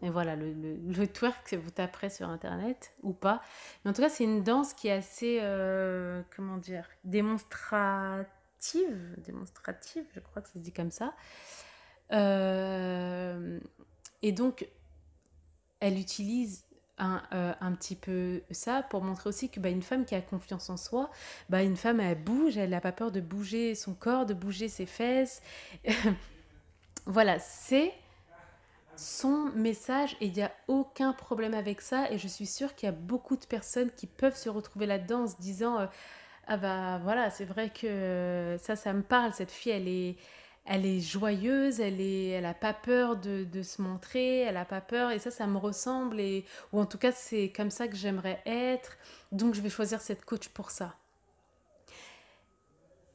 [0.00, 3.42] Et voilà, le, le, twerk, vous taperez sur Internet ou pas.
[3.84, 8.26] Mais en tout cas, c'est une danse qui est assez, euh, comment dire, démonstrative.
[9.18, 11.12] Démonstrative, je crois que ça se dit comme ça.
[12.12, 13.58] Euh,
[14.22, 14.66] et donc,
[15.80, 16.64] elle utilise
[16.98, 20.20] un, euh, un, petit peu ça pour montrer aussi que bah, une femme qui a
[20.20, 21.10] confiance en soi,
[21.48, 24.68] bah, une femme, elle bouge, elle n'a pas peur de bouger son corps, de bouger
[24.68, 25.42] ses fesses.
[27.06, 27.92] voilà, c'est
[28.96, 32.10] son message et il n'y a aucun problème avec ça.
[32.10, 35.24] Et je suis sûre qu'il y a beaucoup de personnes qui peuvent se retrouver là-dedans
[35.24, 35.86] en se disant euh,
[36.46, 40.16] ah bah voilà c'est vrai que ça ça me parle cette fille elle est
[40.66, 44.64] elle est joyeuse elle est elle a pas peur de, de se montrer elle a
[44.64, 47.88] pas peur et ça ça me ressemble et ou en tout cas c'est comme ça
[47.88, 48.96] que j'aimerais être.
[49.32, 50.96] Donc je vais choisir cette coach pour ça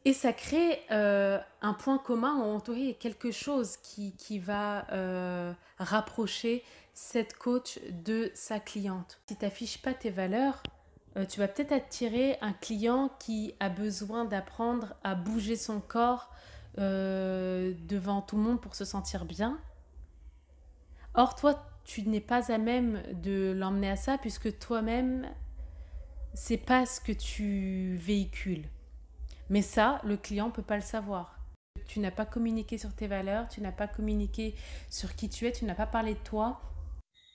[0.08, 5.52] et ça crée euh, un point commun, ou en quelque chose qui, qui va euh,
[5.80, 9.20] rapprocher cette coach de sa cliente.
[9.28, 10.63] Si tu n'affiches pas tes valeurs,
[11.17, 16.32] euh, tu vas peut-être attirer un client qui a besoin d'apprendre à bouger son corps
[16.78, 19.60] devant tout le monde pour se sentir bien.
[21.15, 25.28] Or, toi, tu n'es pas à même de l'emmener à ça puisque toi-même,
[26.34, 28.70] c'est pas ce que tu véhicules.
[29.50, 31.40] Mais ça, le client ne peut pas le savoir.
[31.88, 34.56] Tu n'as pas communiqué sur tes valeurs, tu n'as pas communiqué
[34.90, 36.60] sur qui tu es, tu n'as pas parlé de toi.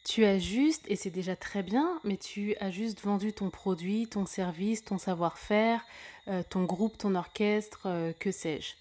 [0.04, 4.08] Tu as juste, et c'est déjà très bien, mais tu as juste vendu ton produit,
[4.08, 5.80] ton service, ton savoir-faire,
[6.28, 8.74] euh, ton groupe, ton orchestre, euh, que sais-je.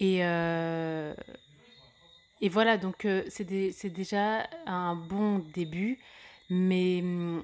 [0.00, 1.14] Et, euh,
[2.40, 5.98] et voilà, donc c'est déjà un bon début,
[6.50, 7.42] mais hum,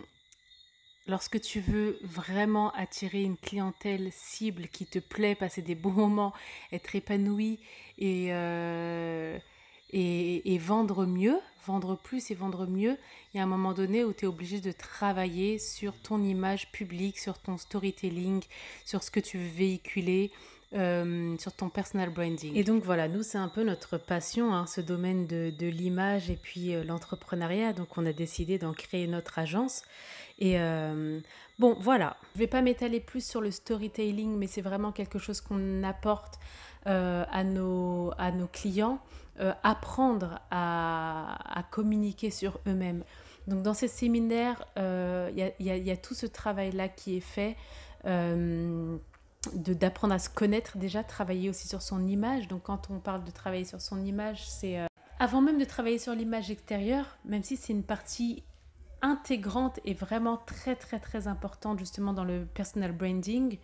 [1.06, 6.32] Lorsque tu veux vraiment attirer une clientèle cible qui te plaît, passer des bons moments,
[6.72, 7.60] être épanoui
[7.98, 9.38] et, euh,
[9.90, 12.96] et, et, vendre mieux, vendre plus et vendre mieux,
[13.32, 16.72] il y a un moment donné où tu es obligé de travailler sur ton image
[16.72, 18.42] publique, sur ton storytelling,
[18.86, 20.32] sur ce que tu veux véhiculer,
[20.74, 22.52] euh, sur ton personal branding.
[22.56, 26.30] Et donc voilà, nous c'est un peu notre passion, hein, ce domaine de, de l'image
[26.30, 27.72] et puis euh, l'entrepreneuriat.
[27.72, 29.82] Donc on a décidé d'en créer notre agence.
[30.40, 31.20] Et euh,
[31.60, 35.40] bon, voilà, je vais pas m'étaler plus sur le storytelling, mais c'est vraiment quelque chose
[35.40, 36.40] qu'on apporte
[36.86, 38.98] à, nos, à nos clients,
[39.62, 43.04] apprendre à, à, communiquer sur eux-mêmes.
[43.46, 47.20] Donc dans ces séminaires, il y a, y, y, a, tout ce travail-là qui est
[47.20, 47.56] fait.
[49.54, 52.48] D'apprendre à se connaître déjà, travailler aussi sur son image.
[52.48, 54.78] Donc quand on parle de travailler sur son image, c'est
[55.18, 58.42] avant même de travailler sur l'image extérieure, même si c'est une partie
[59.02, 63.58] intégrante et vraiment très très très importante justement dans le personal branding,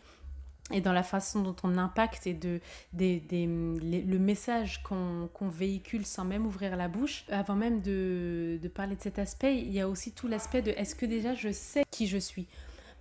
[0.72, 2.60] et dans la façon dont on impacte et de,
[2.92, 7.24] des, des, le message qu'on véhicule sans même ouvrir la bouche.
[7.30, 10.70] Avant même de, de parler de cet aspect, il y a aussi tout l'aspect de
[10.70, 12.46] est-ce que déjà je sais qui je suis?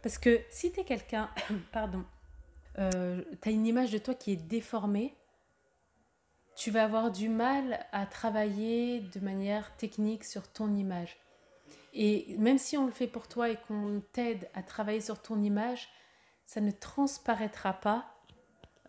[0.02, 1.30] Parce que si tu es quelqu'un,
[1.72, 2.04] pardon,
[2.78, 5.16] euh, tu as une image de toi qui est déformée,
[6.56, 11.18] tu vas avoir du mal à travailler de manière technique sur ton image.
[11.94, 15.42] Et même si on le fait pour toi et qu'on t'aide à travailler sur ton
[15.42, 15.90] image,
[16.46, 18.14] ça ne transparaîtra pas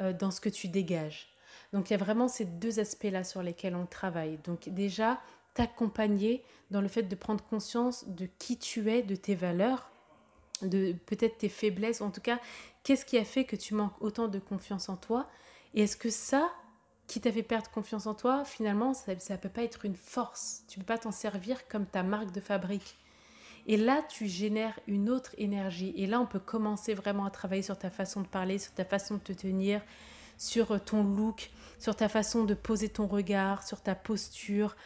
[0.00, 1.28] euh, dans ce que tu dégages.
[1.72, 4.38] Donc il y a vraiment ces deux aspects-là sur lesquels on travaille.
[4.44, 5.20] Donc déjà,
[5.54, 9.90] t'accompagner dans le fait de prendre conscience de qui tu es, de tes valeurs,
[10.62, 12.38] de peut-être tes faiblesses, en tout cas,
[12.82, 15.26] qu'est-ce qui a fait que tu manques autant de confiance en toi?
[15.74, 16.50] Et est-ce que ça,
[17.06, 20.62] qui t'a fait perdre confiance en toi, finalement, ça ne peut pas être une force?
[20.68, 22.96] Tu ne peux pas t'en servir comme ta marque de fabrique.
[23.66, 25.92] Et là, tu génères une autre énergie.
[25.96, 28.84] Et là, on peut commencer vraiment à travailler sur ta façon de parler, sur ta
[28.84, 29.82] façon de te tenir,
[30.38, 34.76] sur ton look, sur ta façon de poser ton regard, sur ta posture.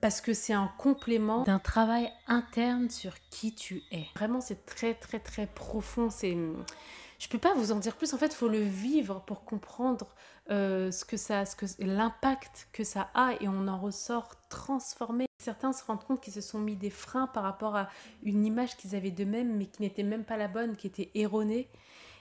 [0.00, 4.06] Parce que c'est un complément d'un travail interne sur qui tu es.
[4.14, 6.08] Vraiment, c'est très, très, très profond.
[6.08, 6.36] C'est
[7.20, 8.14] je peux pas vous en dire plus.
[8.14, 10.16] En fait, il faut le vivre pour comprendre
[10.50, 15.26] euh, ce que ça, ce que l'impact que ça a, et on en ressort transformé.
[15.38, 17.90] Certains se rendent compte qu'ils se sont mis des freins par rapport à
[18.22, 21.68] une image qu'ils avaient d'eux-mêmes, mais qui n'était même pas la bonne, qui était erronée.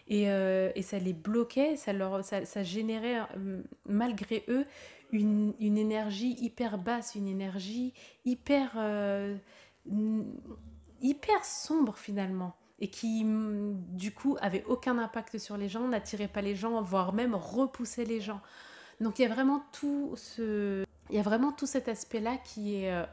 [0.09, 4.65] Et, euh, et ça les bloquait, ça, leur, ça, ça générait, euh, malgré eux,
[5.11, 7.93] une, une, énergie hyper basse, une énergie
[8.25, 8.77] hyper,
[11.01, 16.41] hyper sombre finalement et qui du coup avait aucun impact sur les gens, n'attirait pas
[16.41, 18.41] les gens, voire même repoussait les gens.
[19.01, 22.75] Donc il y a vraiment tout ce, il y a vraiment tout cet aspect-là qui
[22.75, 23.05] est euh,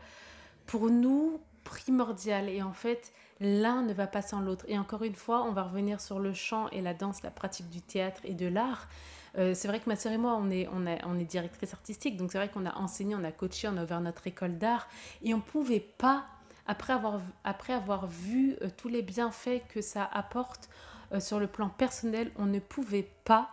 [0.66, 4.64] pour nous primordial et en fait l'un ne va pas sans l'autre.
[4.68, 7.68] Et encore une fois, on va revenir sur le chant et la danse, la pratique
[7.68, 8.88] du théâtre et de l'art.
[9.36, 12.16] Euh, c'est vrai que ma sœur et moi, on est, on, on est directrice artistique,
[12.16, 14.88] donc c'est vrai qu'on a enseigné, on a coaché, on a ouvert notre école d'art
[15.22, 16.24] et on ne pouvait pas
[16.66, 20.68] après avoir, après avoir vu euh, tous les bienfaits que ça apporte
[21.12, 23.50] euh, sur le plan personnel, on ne pouvait pas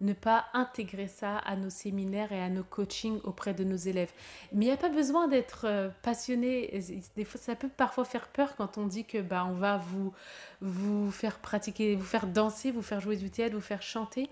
[0.00, 4.12] ne pas intégrer ça à nos séminaires et à nos coachings auprès de nos élèves.
[4.52, 6.80] Mais il n'y a pas besoin d'être euh, passionné.
[7.16, 10.12] Des fois, ça peut parfois faire peur quand on dit que bah, on va vous,
[10.60, 14.28] vous faire pratiquer, vous faire danser, vous faire jouer du théâtre, vous faire chanter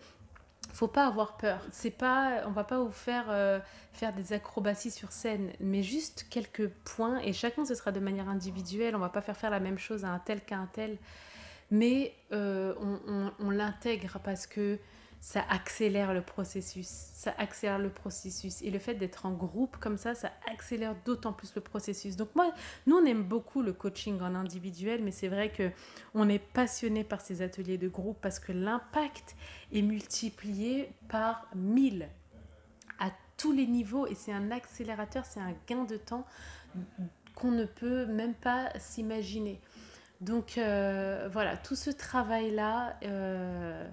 [0.73, 1.61] faut pas avoir peur.
[1.71, 3.61] C'est pas, on va pas vous faire euh,
[3.93, 8.29] faire des acrobaties sur scène, mais juste quelques points et chacun ce sera de manière
[8.29, 8.97] individuelle.
[8.97, 10.99] On va pas faire faire la même chose à un tel qu'à un tel,
[11.73, 12.75] mais euh,
[13.41, 14.79] on l'intègre parce que
[15.23, 16.89] ça accélère le processus.
[16.89, 18.61] Ça accélère le processus.
[18.63, 22.17] Et le fait d'être en groupe comme ça, ça accélère d'autant plus le processus.
[22.17, 22.53] Donc moi,
[22.89, 25.71] nous, on aime beaucoup le coaching en individuel, mais c'est vrai que
[26.15, 29.37] on est passionné par ces ateliers de groupe parce que l'impact
[29.73, 32.09] est multiplié par mille
[32.99, 36.27] à tous les niveaux et c'est un accélérateur, c'est un gain de temps
[37.37, 39.61] qu'on ne peut même pas s'imaginer.
[40.23, 42.97] Donc euh, voilà, tout ce travail-là...
[43.03, 43.87] Euh,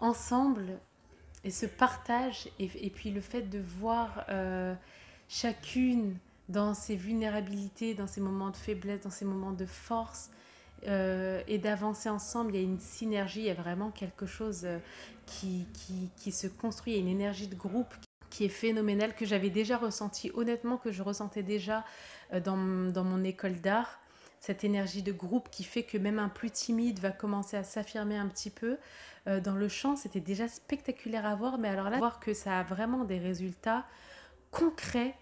[0.00, 0.80] ensemble
[1.44, 4.74] et ce partage et, puis le fait de voir euh,
[5.28, 6.16] chacune
[6.48, 10.30] dans ses vulnérabilités, dans ses moments de faiblesse, dans ses moments de force
[10.84, 14.66] et d'avancer ensemble, il y a une synergie, il y a vraiment quelque chose
[15.24, 17.94] qui, qui, qui se construit, il y a une énergie de groupe
[18.28, 21.84] qui est phénoménale, que j'avais déjà ressenti, honnêtement, que je ressentais déjà
[22.44, 24.01] dans, dans mon école d'art
[24.42, 28.16] cette énergie de groupe qui fait que même un plus timide va commencer à s'affirmer
[28.16, 28.76] un petit peu.
[29.28, 32.58] Euh, dans le chant, c'était déjà spectaculaire à voir, mais alors là, voir que ça
[32.58, 33.86] a vraiment des résultats
[34.50, 35.14] concrets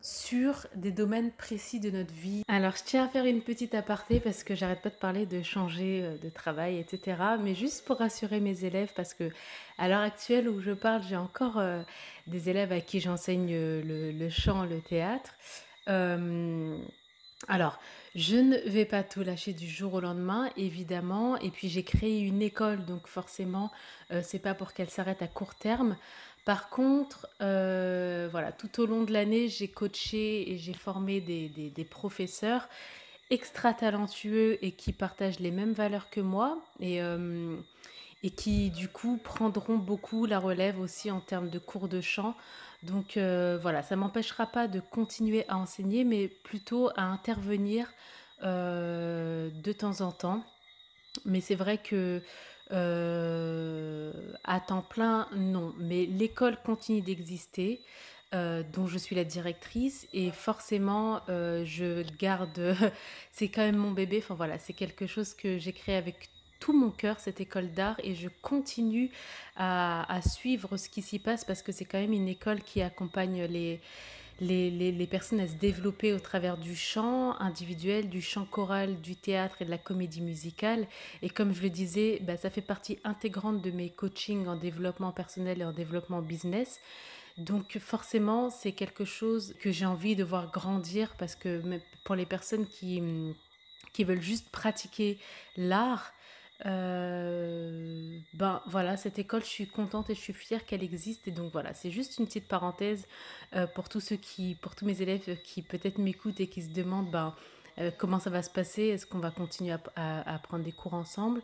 [0.00, 2.42] sur des domaines précis de notre vie.
[2.46, 5.42] Alors je tiens à faire une petite aparté parce que j'arrête pas de parler de
[5.42, 7.16] changer euh, de travail, etc.
[7.42, 9.28] Mais juste pour rassurer mes élèves parce que
[9.76, 11.82] à l'heure actuelle où je parle, j'ai encore euh,
[12.28, 15.34] des élèves à qui j'enseigne le, le, chant, le théâtre.
[17.48, 17.78] Alors,
[18.14, 21.36] je ne vais pas tout lâcher du jour au lendemain, évidemment.
[21.38, 23.70] Et puis j'ai créé une école, donc forcément,
[24.12, 25.96] euh, c'est pas pour qu'elle s'arrête à court terme.
[26.44, 31.84] Par contre, euh, voilà, tout au long de l'année, j'ai coaché et j'ai formé des,
[31.84, 32.68] professeurs
[33.30, 37.56] extra talentueux et qui partagent les mêmes valeurs que moi euh,
[38.22, 42.34] et qui du coup prendront beaucoup la relève aussi en termes de cours de chant.
[42.82, 47.86] Donc euh, voilà, ça m'empêchera pas de continuer à enseigner, mais plutôt à intervenir
[48.42, 50.44] euh, de temps en temps.
[51.24, 52.22] Mais c'est vrai que
[52.72, 54.12] euh,
[54.44, 55.74] à temps plein, non.
[55.78, 57.80] Mais l'école continue d'exister.
[58.32, 62.74] dont je suis la directrice et forcément je garde
[63.32, 66.30] c'est quand même mon bébé enfin voilà c'est quelque chose que j'ai créé avec
[66.62, 69.10] tout mon cœur cette école d'art et je continue
[69.56, 73.42] à, suivre ce qui s'y passe parce que c'est quand même une école qui accompagne
[73.46, 73.80] les,
[74.40, 79.56] les, personnes à se développer au travers du chant individuel, du chant choral, du théâtre
[79.60, 80.86] et de la comédie musicale.
[81.20, 85.10] Et comme je le disais, bah, ça fait partie intégrante de mes coachings en développement
[85.10, 86.78] personnel et en développement business.
[87.38, 91.60] Donc forcément, c'est quelque chose que j'ai envie de voir grandir parce que
[92.04, 93.02] pour les personnes qui,
[93.92, 95.18] qui veulent juste pratiquer
[95.56, 96.12] l'art,
[96.66, 101.26] euh, ben voilà, cette école, je suis contente et je suis fière qu'elle existe.
[101.28, 103.06] Et donc voilà, c'est juste une petite parenthèse
[103.54, 106.70] euh, pour tous ceux qui, pour tous mes élèves qui peut-être m'écoutent et qui se
[106.70, 107.34] demandent ben,
[107.78, 111.42] euh, comment ça va se passer, est-ce qu'on va continuer à, prendre des cours ensemble?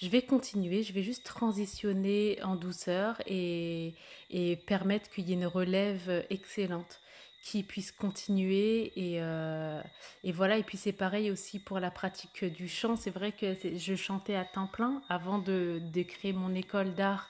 [0.00, 3.94] Je vais continuer, je vais juste transitionner en douceur et,
[4.30, 7.00] et permettre qu'il y ait une relève excellente
[7.42, 9.80] qui puisse continuer et, euh,
[10.24, 10.58] et voilà.
[10.58, 12.96] Et puis c'est pareil aussi pour la pratique du chant.
[12.96, 15.02] C'est vrai que je chantais à temps plein.
[15.08, 17.28] Avant de, créer mon école d'art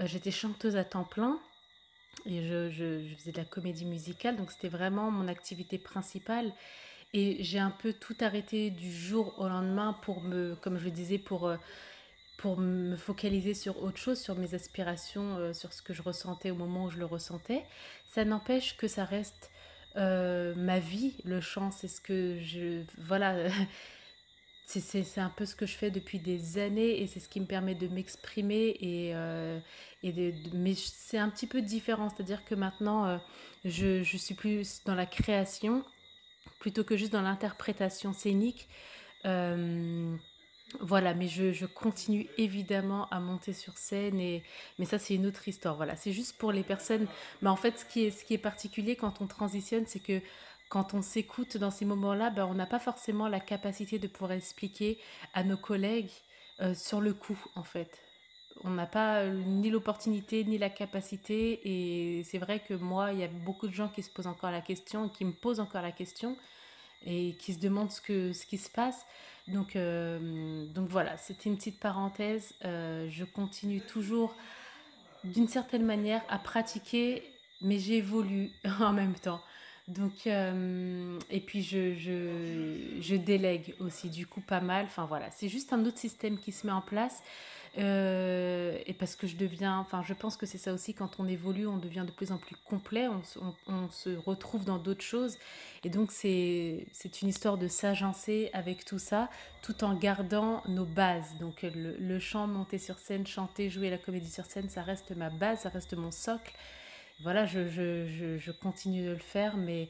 [0.00, 1.38] euh, j'étais chanteuse à temps plein.
[2.26, 4.36] Et je, faisais de la comédie musicale.
[4.36, 6.52] Donc c'était vraiment mon activité principale.
[7.14, 10.90] Et j'ai un peu tout arrêté du jour au lendemain pour me comme je le
[10.90, 11.56] disais pour euh,
[12.36, 16.54] pour me focaliser sur autre chose, sur mes aspirations, sur ce que je ressentais au
[16.54, 17.64] moment où je le ressentais.
[18.18, 19.48] Ça n'empêche que ça reste
[19.94, 22.82] euh, ma vie, le chant, c'est ce que je...
[22.98, 23.46] Voilà,
[24.66, 27.46] c'est un peu ce que je fais depuis des années et c'est ce qui me
[27.46, 29.60] permet de m'exprimer et, euh,
[30.02, 33.20] et de, mais c'est un petit peu différent, c'est-à-dire que maintenant
[33.64, 35.84] je, je, suis plus dans la création
[36.58, 38.68] plutôt que juste dans l'interprétation scénique.
[40.80, 44.42] Voilà, mais je, continue évidemment à monter sur scène, et,
[44.78, 45.76] mais ça c'est une autre histoire.
[45.76, 47.06] Voilà, c'est juste pour les personnes.
[47.40, 50.20] Mais en fait, ce qui est, ce qui est particulier quand on transitionne, c'est que
[50.68, 54.32] quand on s'écoute dans ces moments-là, ben, on n'a pas forcément la capacité de pouvoir
[54.32, 54.98] expliquer
[55.32, 56.10] à nos collègues
[56.60, 58.02] euh, sur le coup, en fait.
[58.64, 63.24] On n'a pas ni l'opportunité ni la capacité, et c'est vrai que moi, il y
[63.24, 65.92] a beaucoup de gens qui se posent encore la question, qui me posent encore la
[65.92, 66.36] question,
[67.06, 69.06] et qui se demandent ce, que, ce qui se passe.
[69.48, 72.54] Donc, euh, donc voilà, c'était une petite parenthèse.
[72.64, 74.34] Euh, je continue toujours
[75.24, 77.22] d'une certaine manière à pratiquer,
[77.62, 79.40] mais j'évolue en même temps.
[79.88, 81.94] Donc, euh, et puis je,
[83.00, 84.84] je, délègue aussi, du coup, pas mal.
[84.84, 87.22] Enfin voilà, c'est juste un autre système qui se met en place.
[87.78, 91.28] Euh, et parce que je deviens, enfin, je pense que c'est ça aussi, quand on
[91.28, 93.22] évolue, on devient de plus en plus complet, on,
[93.66, 95.38] on, se retrouve dans d'autres choses.
[95.84, 96.86] Et donc, c'est
[97.22, 99.30] une histoire de s'agencer avec tout ça,
[99.62, 101.36] tout en gardant nos bases.
[101.40, 105.30] Donc, le chant, monter sur scène, chanter, jouer la comédie sur scène, ça reste ma
[105.30, 106.52] base, ça reste mon socle
[107.20, 109.88] voilà, je, je, je, continue de le faire, mais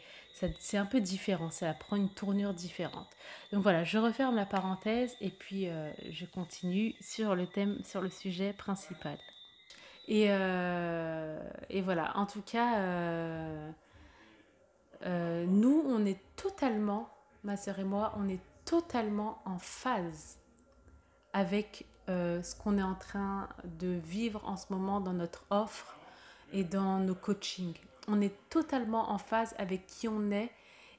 [0.58, 3.08] c'est un peu différent, ça prend une tournure différente.
[3.52, 8.00] Donc voilà, je referme la parenthèse et puis euh, je continue sur le thème, sur
[8.00, 9.18] le sujet principal.
[10.06, 13.70] Et, euh, et voilà, en tout cas, euh,
[15.02, 17.10] nous, on est totalement,
[17.44, 20.38] ma sœur et moi, on est totalement en phase
[21.34, 25.97] avec ce qu'on est en train de vivre en ce moment dans notre offre
[26.52, 27.76] et dans nos coachings.
[28.06, 30.50] On est totalement en phase avec qui on est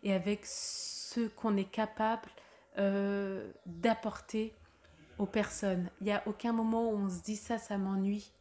[0.03, 2.29] et avec ce qu'on est capable
[2.77, 4.53] euh, d'apporter
[5.17, 5.89] aux personnes.
[6.01, 8.31] Il n'y a aucun moment où on se dit ça, ça m'ennuie.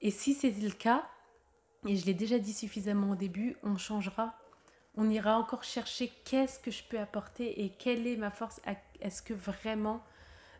[0.00, 1.04] Et si c'est le cas,
[1.86, 4.34] et je l'ai déjà dit suffisamment au début, on changera.
[4.96, 8.60] On ira encore chercher qu'est-ce que je peux apporter et quelle est ma force.
[9.00, 10.02] Est-ce que vraiment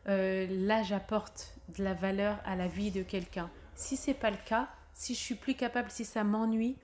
[0.09, 4.39] euh, là j'apporte de la valeur à la vie de quelqu'un Si c'est pas le
[4.45, 6.77] cas, si je suis plus capable, si ça m'ennuie,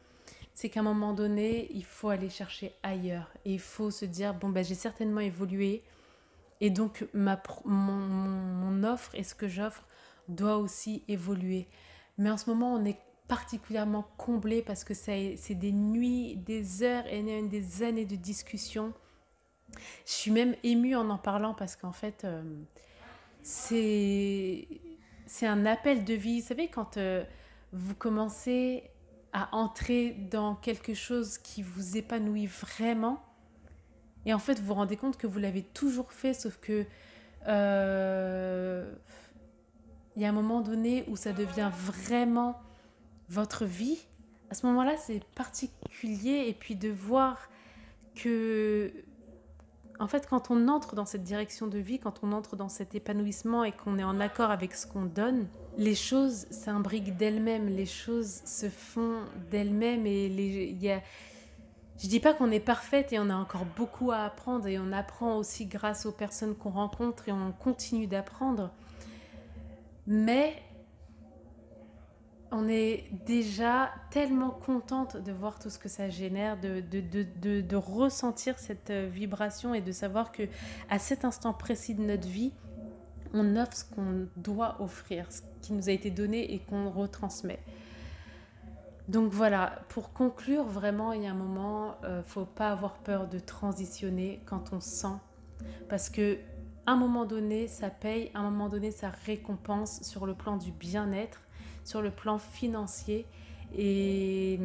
[0.55, 3.31] c'est qu'à un moment donné, il faut aller chercher ailleurs.
[3.45, 5.83] Et il faut se dire, bon, ben, j'ai certainement évolué.
[6.61, 9.85] Et donc, ma, mon, mon offre et ce que j'offre
[10.29, 11.69] doit aussi évoluer.
[12.19, 12.99] Mais en ce moment, on est
[13.29, 18.93] particulièrement comblé parce que c'est des nuits, des heures et des années de discussion.
[20.07, 22.43] Je suis même émue en en parlant parce qu'en fait, euh,
[23.43, 24.67] c'est
[25.43, 26.41] un appel de vie.
[26.41, 27.23] Vous savez, quand euh,
[27.73, 28.91] vous commencez
[29.33, 33.23] à entrer dans quelque chose qui vous épanouit vraiment.
[34.27, 36.85] Et en fait, vous vous rendez compte que vous l'avez toujours fait, sauf que
[37.47, 38.93] euh,
[40.17, 42.61] il y a un moment donné où ça devient vraiment
[43.29, 43.99] votre vie.
[44.51, 46.47] À ce moment-là, c'est particulier.
[46.49, 47.49] Et puis de voir
[48.15, 48.93] que
[50.01, 52.95] en fait, quand on entre dans cette direction de vie, quand on entre dans cet
[52.95, 55.49] épanouissement et qu'on est en accord avec ce qu'on donne,
[55.79, 59.21] les choses s'imbriquent d'elles-mêmes, les choses se font
[59.51, 61.01] d'elles-mêmes et les, y a,
[61.99, 64.91] je dis pas qu'on est parfaite et on a encore beaucoup à apprendre et on
[64.91, 68.73] apprend aussi grâce aux personnes qu'on rencontre et on continue d'apprendre.
[70.09, 70.61] Mais
[72.51, 78.59] on est déjà tellement contente de voir tout ce que ça génère, de, de, ressentir
[78.59, 80.45] cette euh, vibration et de savoir que
[80.89, 82.53] à cet instant précis de notre vie,
[83.35, 87.61] on offre ce qu'on doit offrir, ce qui nous a été donné et qu'on retransmet.
[89.09, 92.95] Donc voilà, pour conclure, vraiment, il y a un moment, ne euh, faut pas avoir
[92.99, 95.17] peur de transitionner quand on sent,
[95.89, 96.39] parce que
[96.87, 100.73] un moment donné, ça paye, à un moment donné, ça récompense sur le plan du
[100.73, 101.41] bien-être
[101.89, 103.27] sur le plan financier.
[103.77, 104.61] Et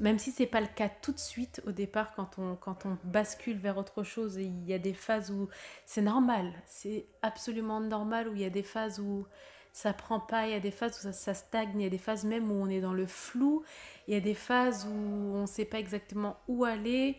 [0.00, 2.98] même si c'est pas le cas tout de suite au départ, quand on, quand on
[3.04, 5.48] bascule vers autre chose, il y a des phases où
[5.86, 9.26] c'est normal, c'est absolument normal, où il y a des phases où
[9.72, 11.98] ça prend pas, il y a des phases où ça, stagne, il y a des
[11.98, 13.62] phases même où on est dans le flou,
[14.08, 17.18] il y a des phases où on ne sait pas exactement où aller,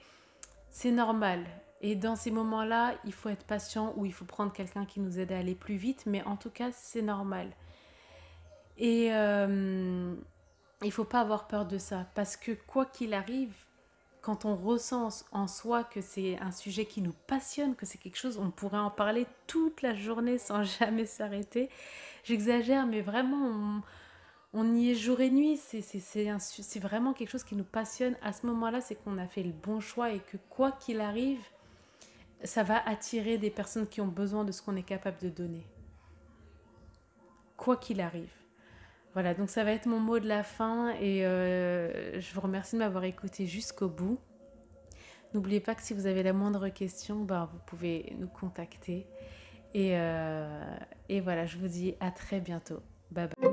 [0.69, 1.45] c'est normal.
[1.81, 5.19] Et dans ces moments-là, il faut être patient ou il faut prendre quelqu'un qui nous
[5.19, 7.51] aide à aller plus vite, mais en tout cas, c'est normal.
[8.77, 10.15] Et euh,
[10.83, 13.53] il faut pas avoir peur de ça, parce que quoi qu'il arrive,
[14.21, 18.17] quand on ressent en soi que c'est un sujet qui nous passionne, que c'est quelque
[18.17, 21.69] chose, on pourrait en parler toute la journée sans jamais s'arrêter.
[22.23, 23.81] J'exagère, mais vraiment,
[24.53, 25.57] on, y est jour et nuit.
[25.57, 28.17] C'est vraiment quelque chose qui nous passionne.
[28.21, 31.41] À ce moment-là, c'est qu'on a fait le bon choix et que quoi qu'il arrive,
[32.43, 35.65] ça va attirer des personnes qui ont besoin de ce qu'on est capable de donner.
[37.55, 38.36] Quoi qu'il arrive.
[39.17, 42.75] Voilà, donc ça va être mon mot de la fin et euh, je vous remercie
[42.75, 44.19] de m'avoir écouté jusqu'au bout.
[45.33, 49.07] N'oubliez pas que si vous avez la moindre question, ben, vous pouvez nous contacter.
[49.73, 50.63] Et, euh,
[51.09, 52.83] et voilà, je vous dis à très bientôt.
[53.09, 53.46] Bye bye.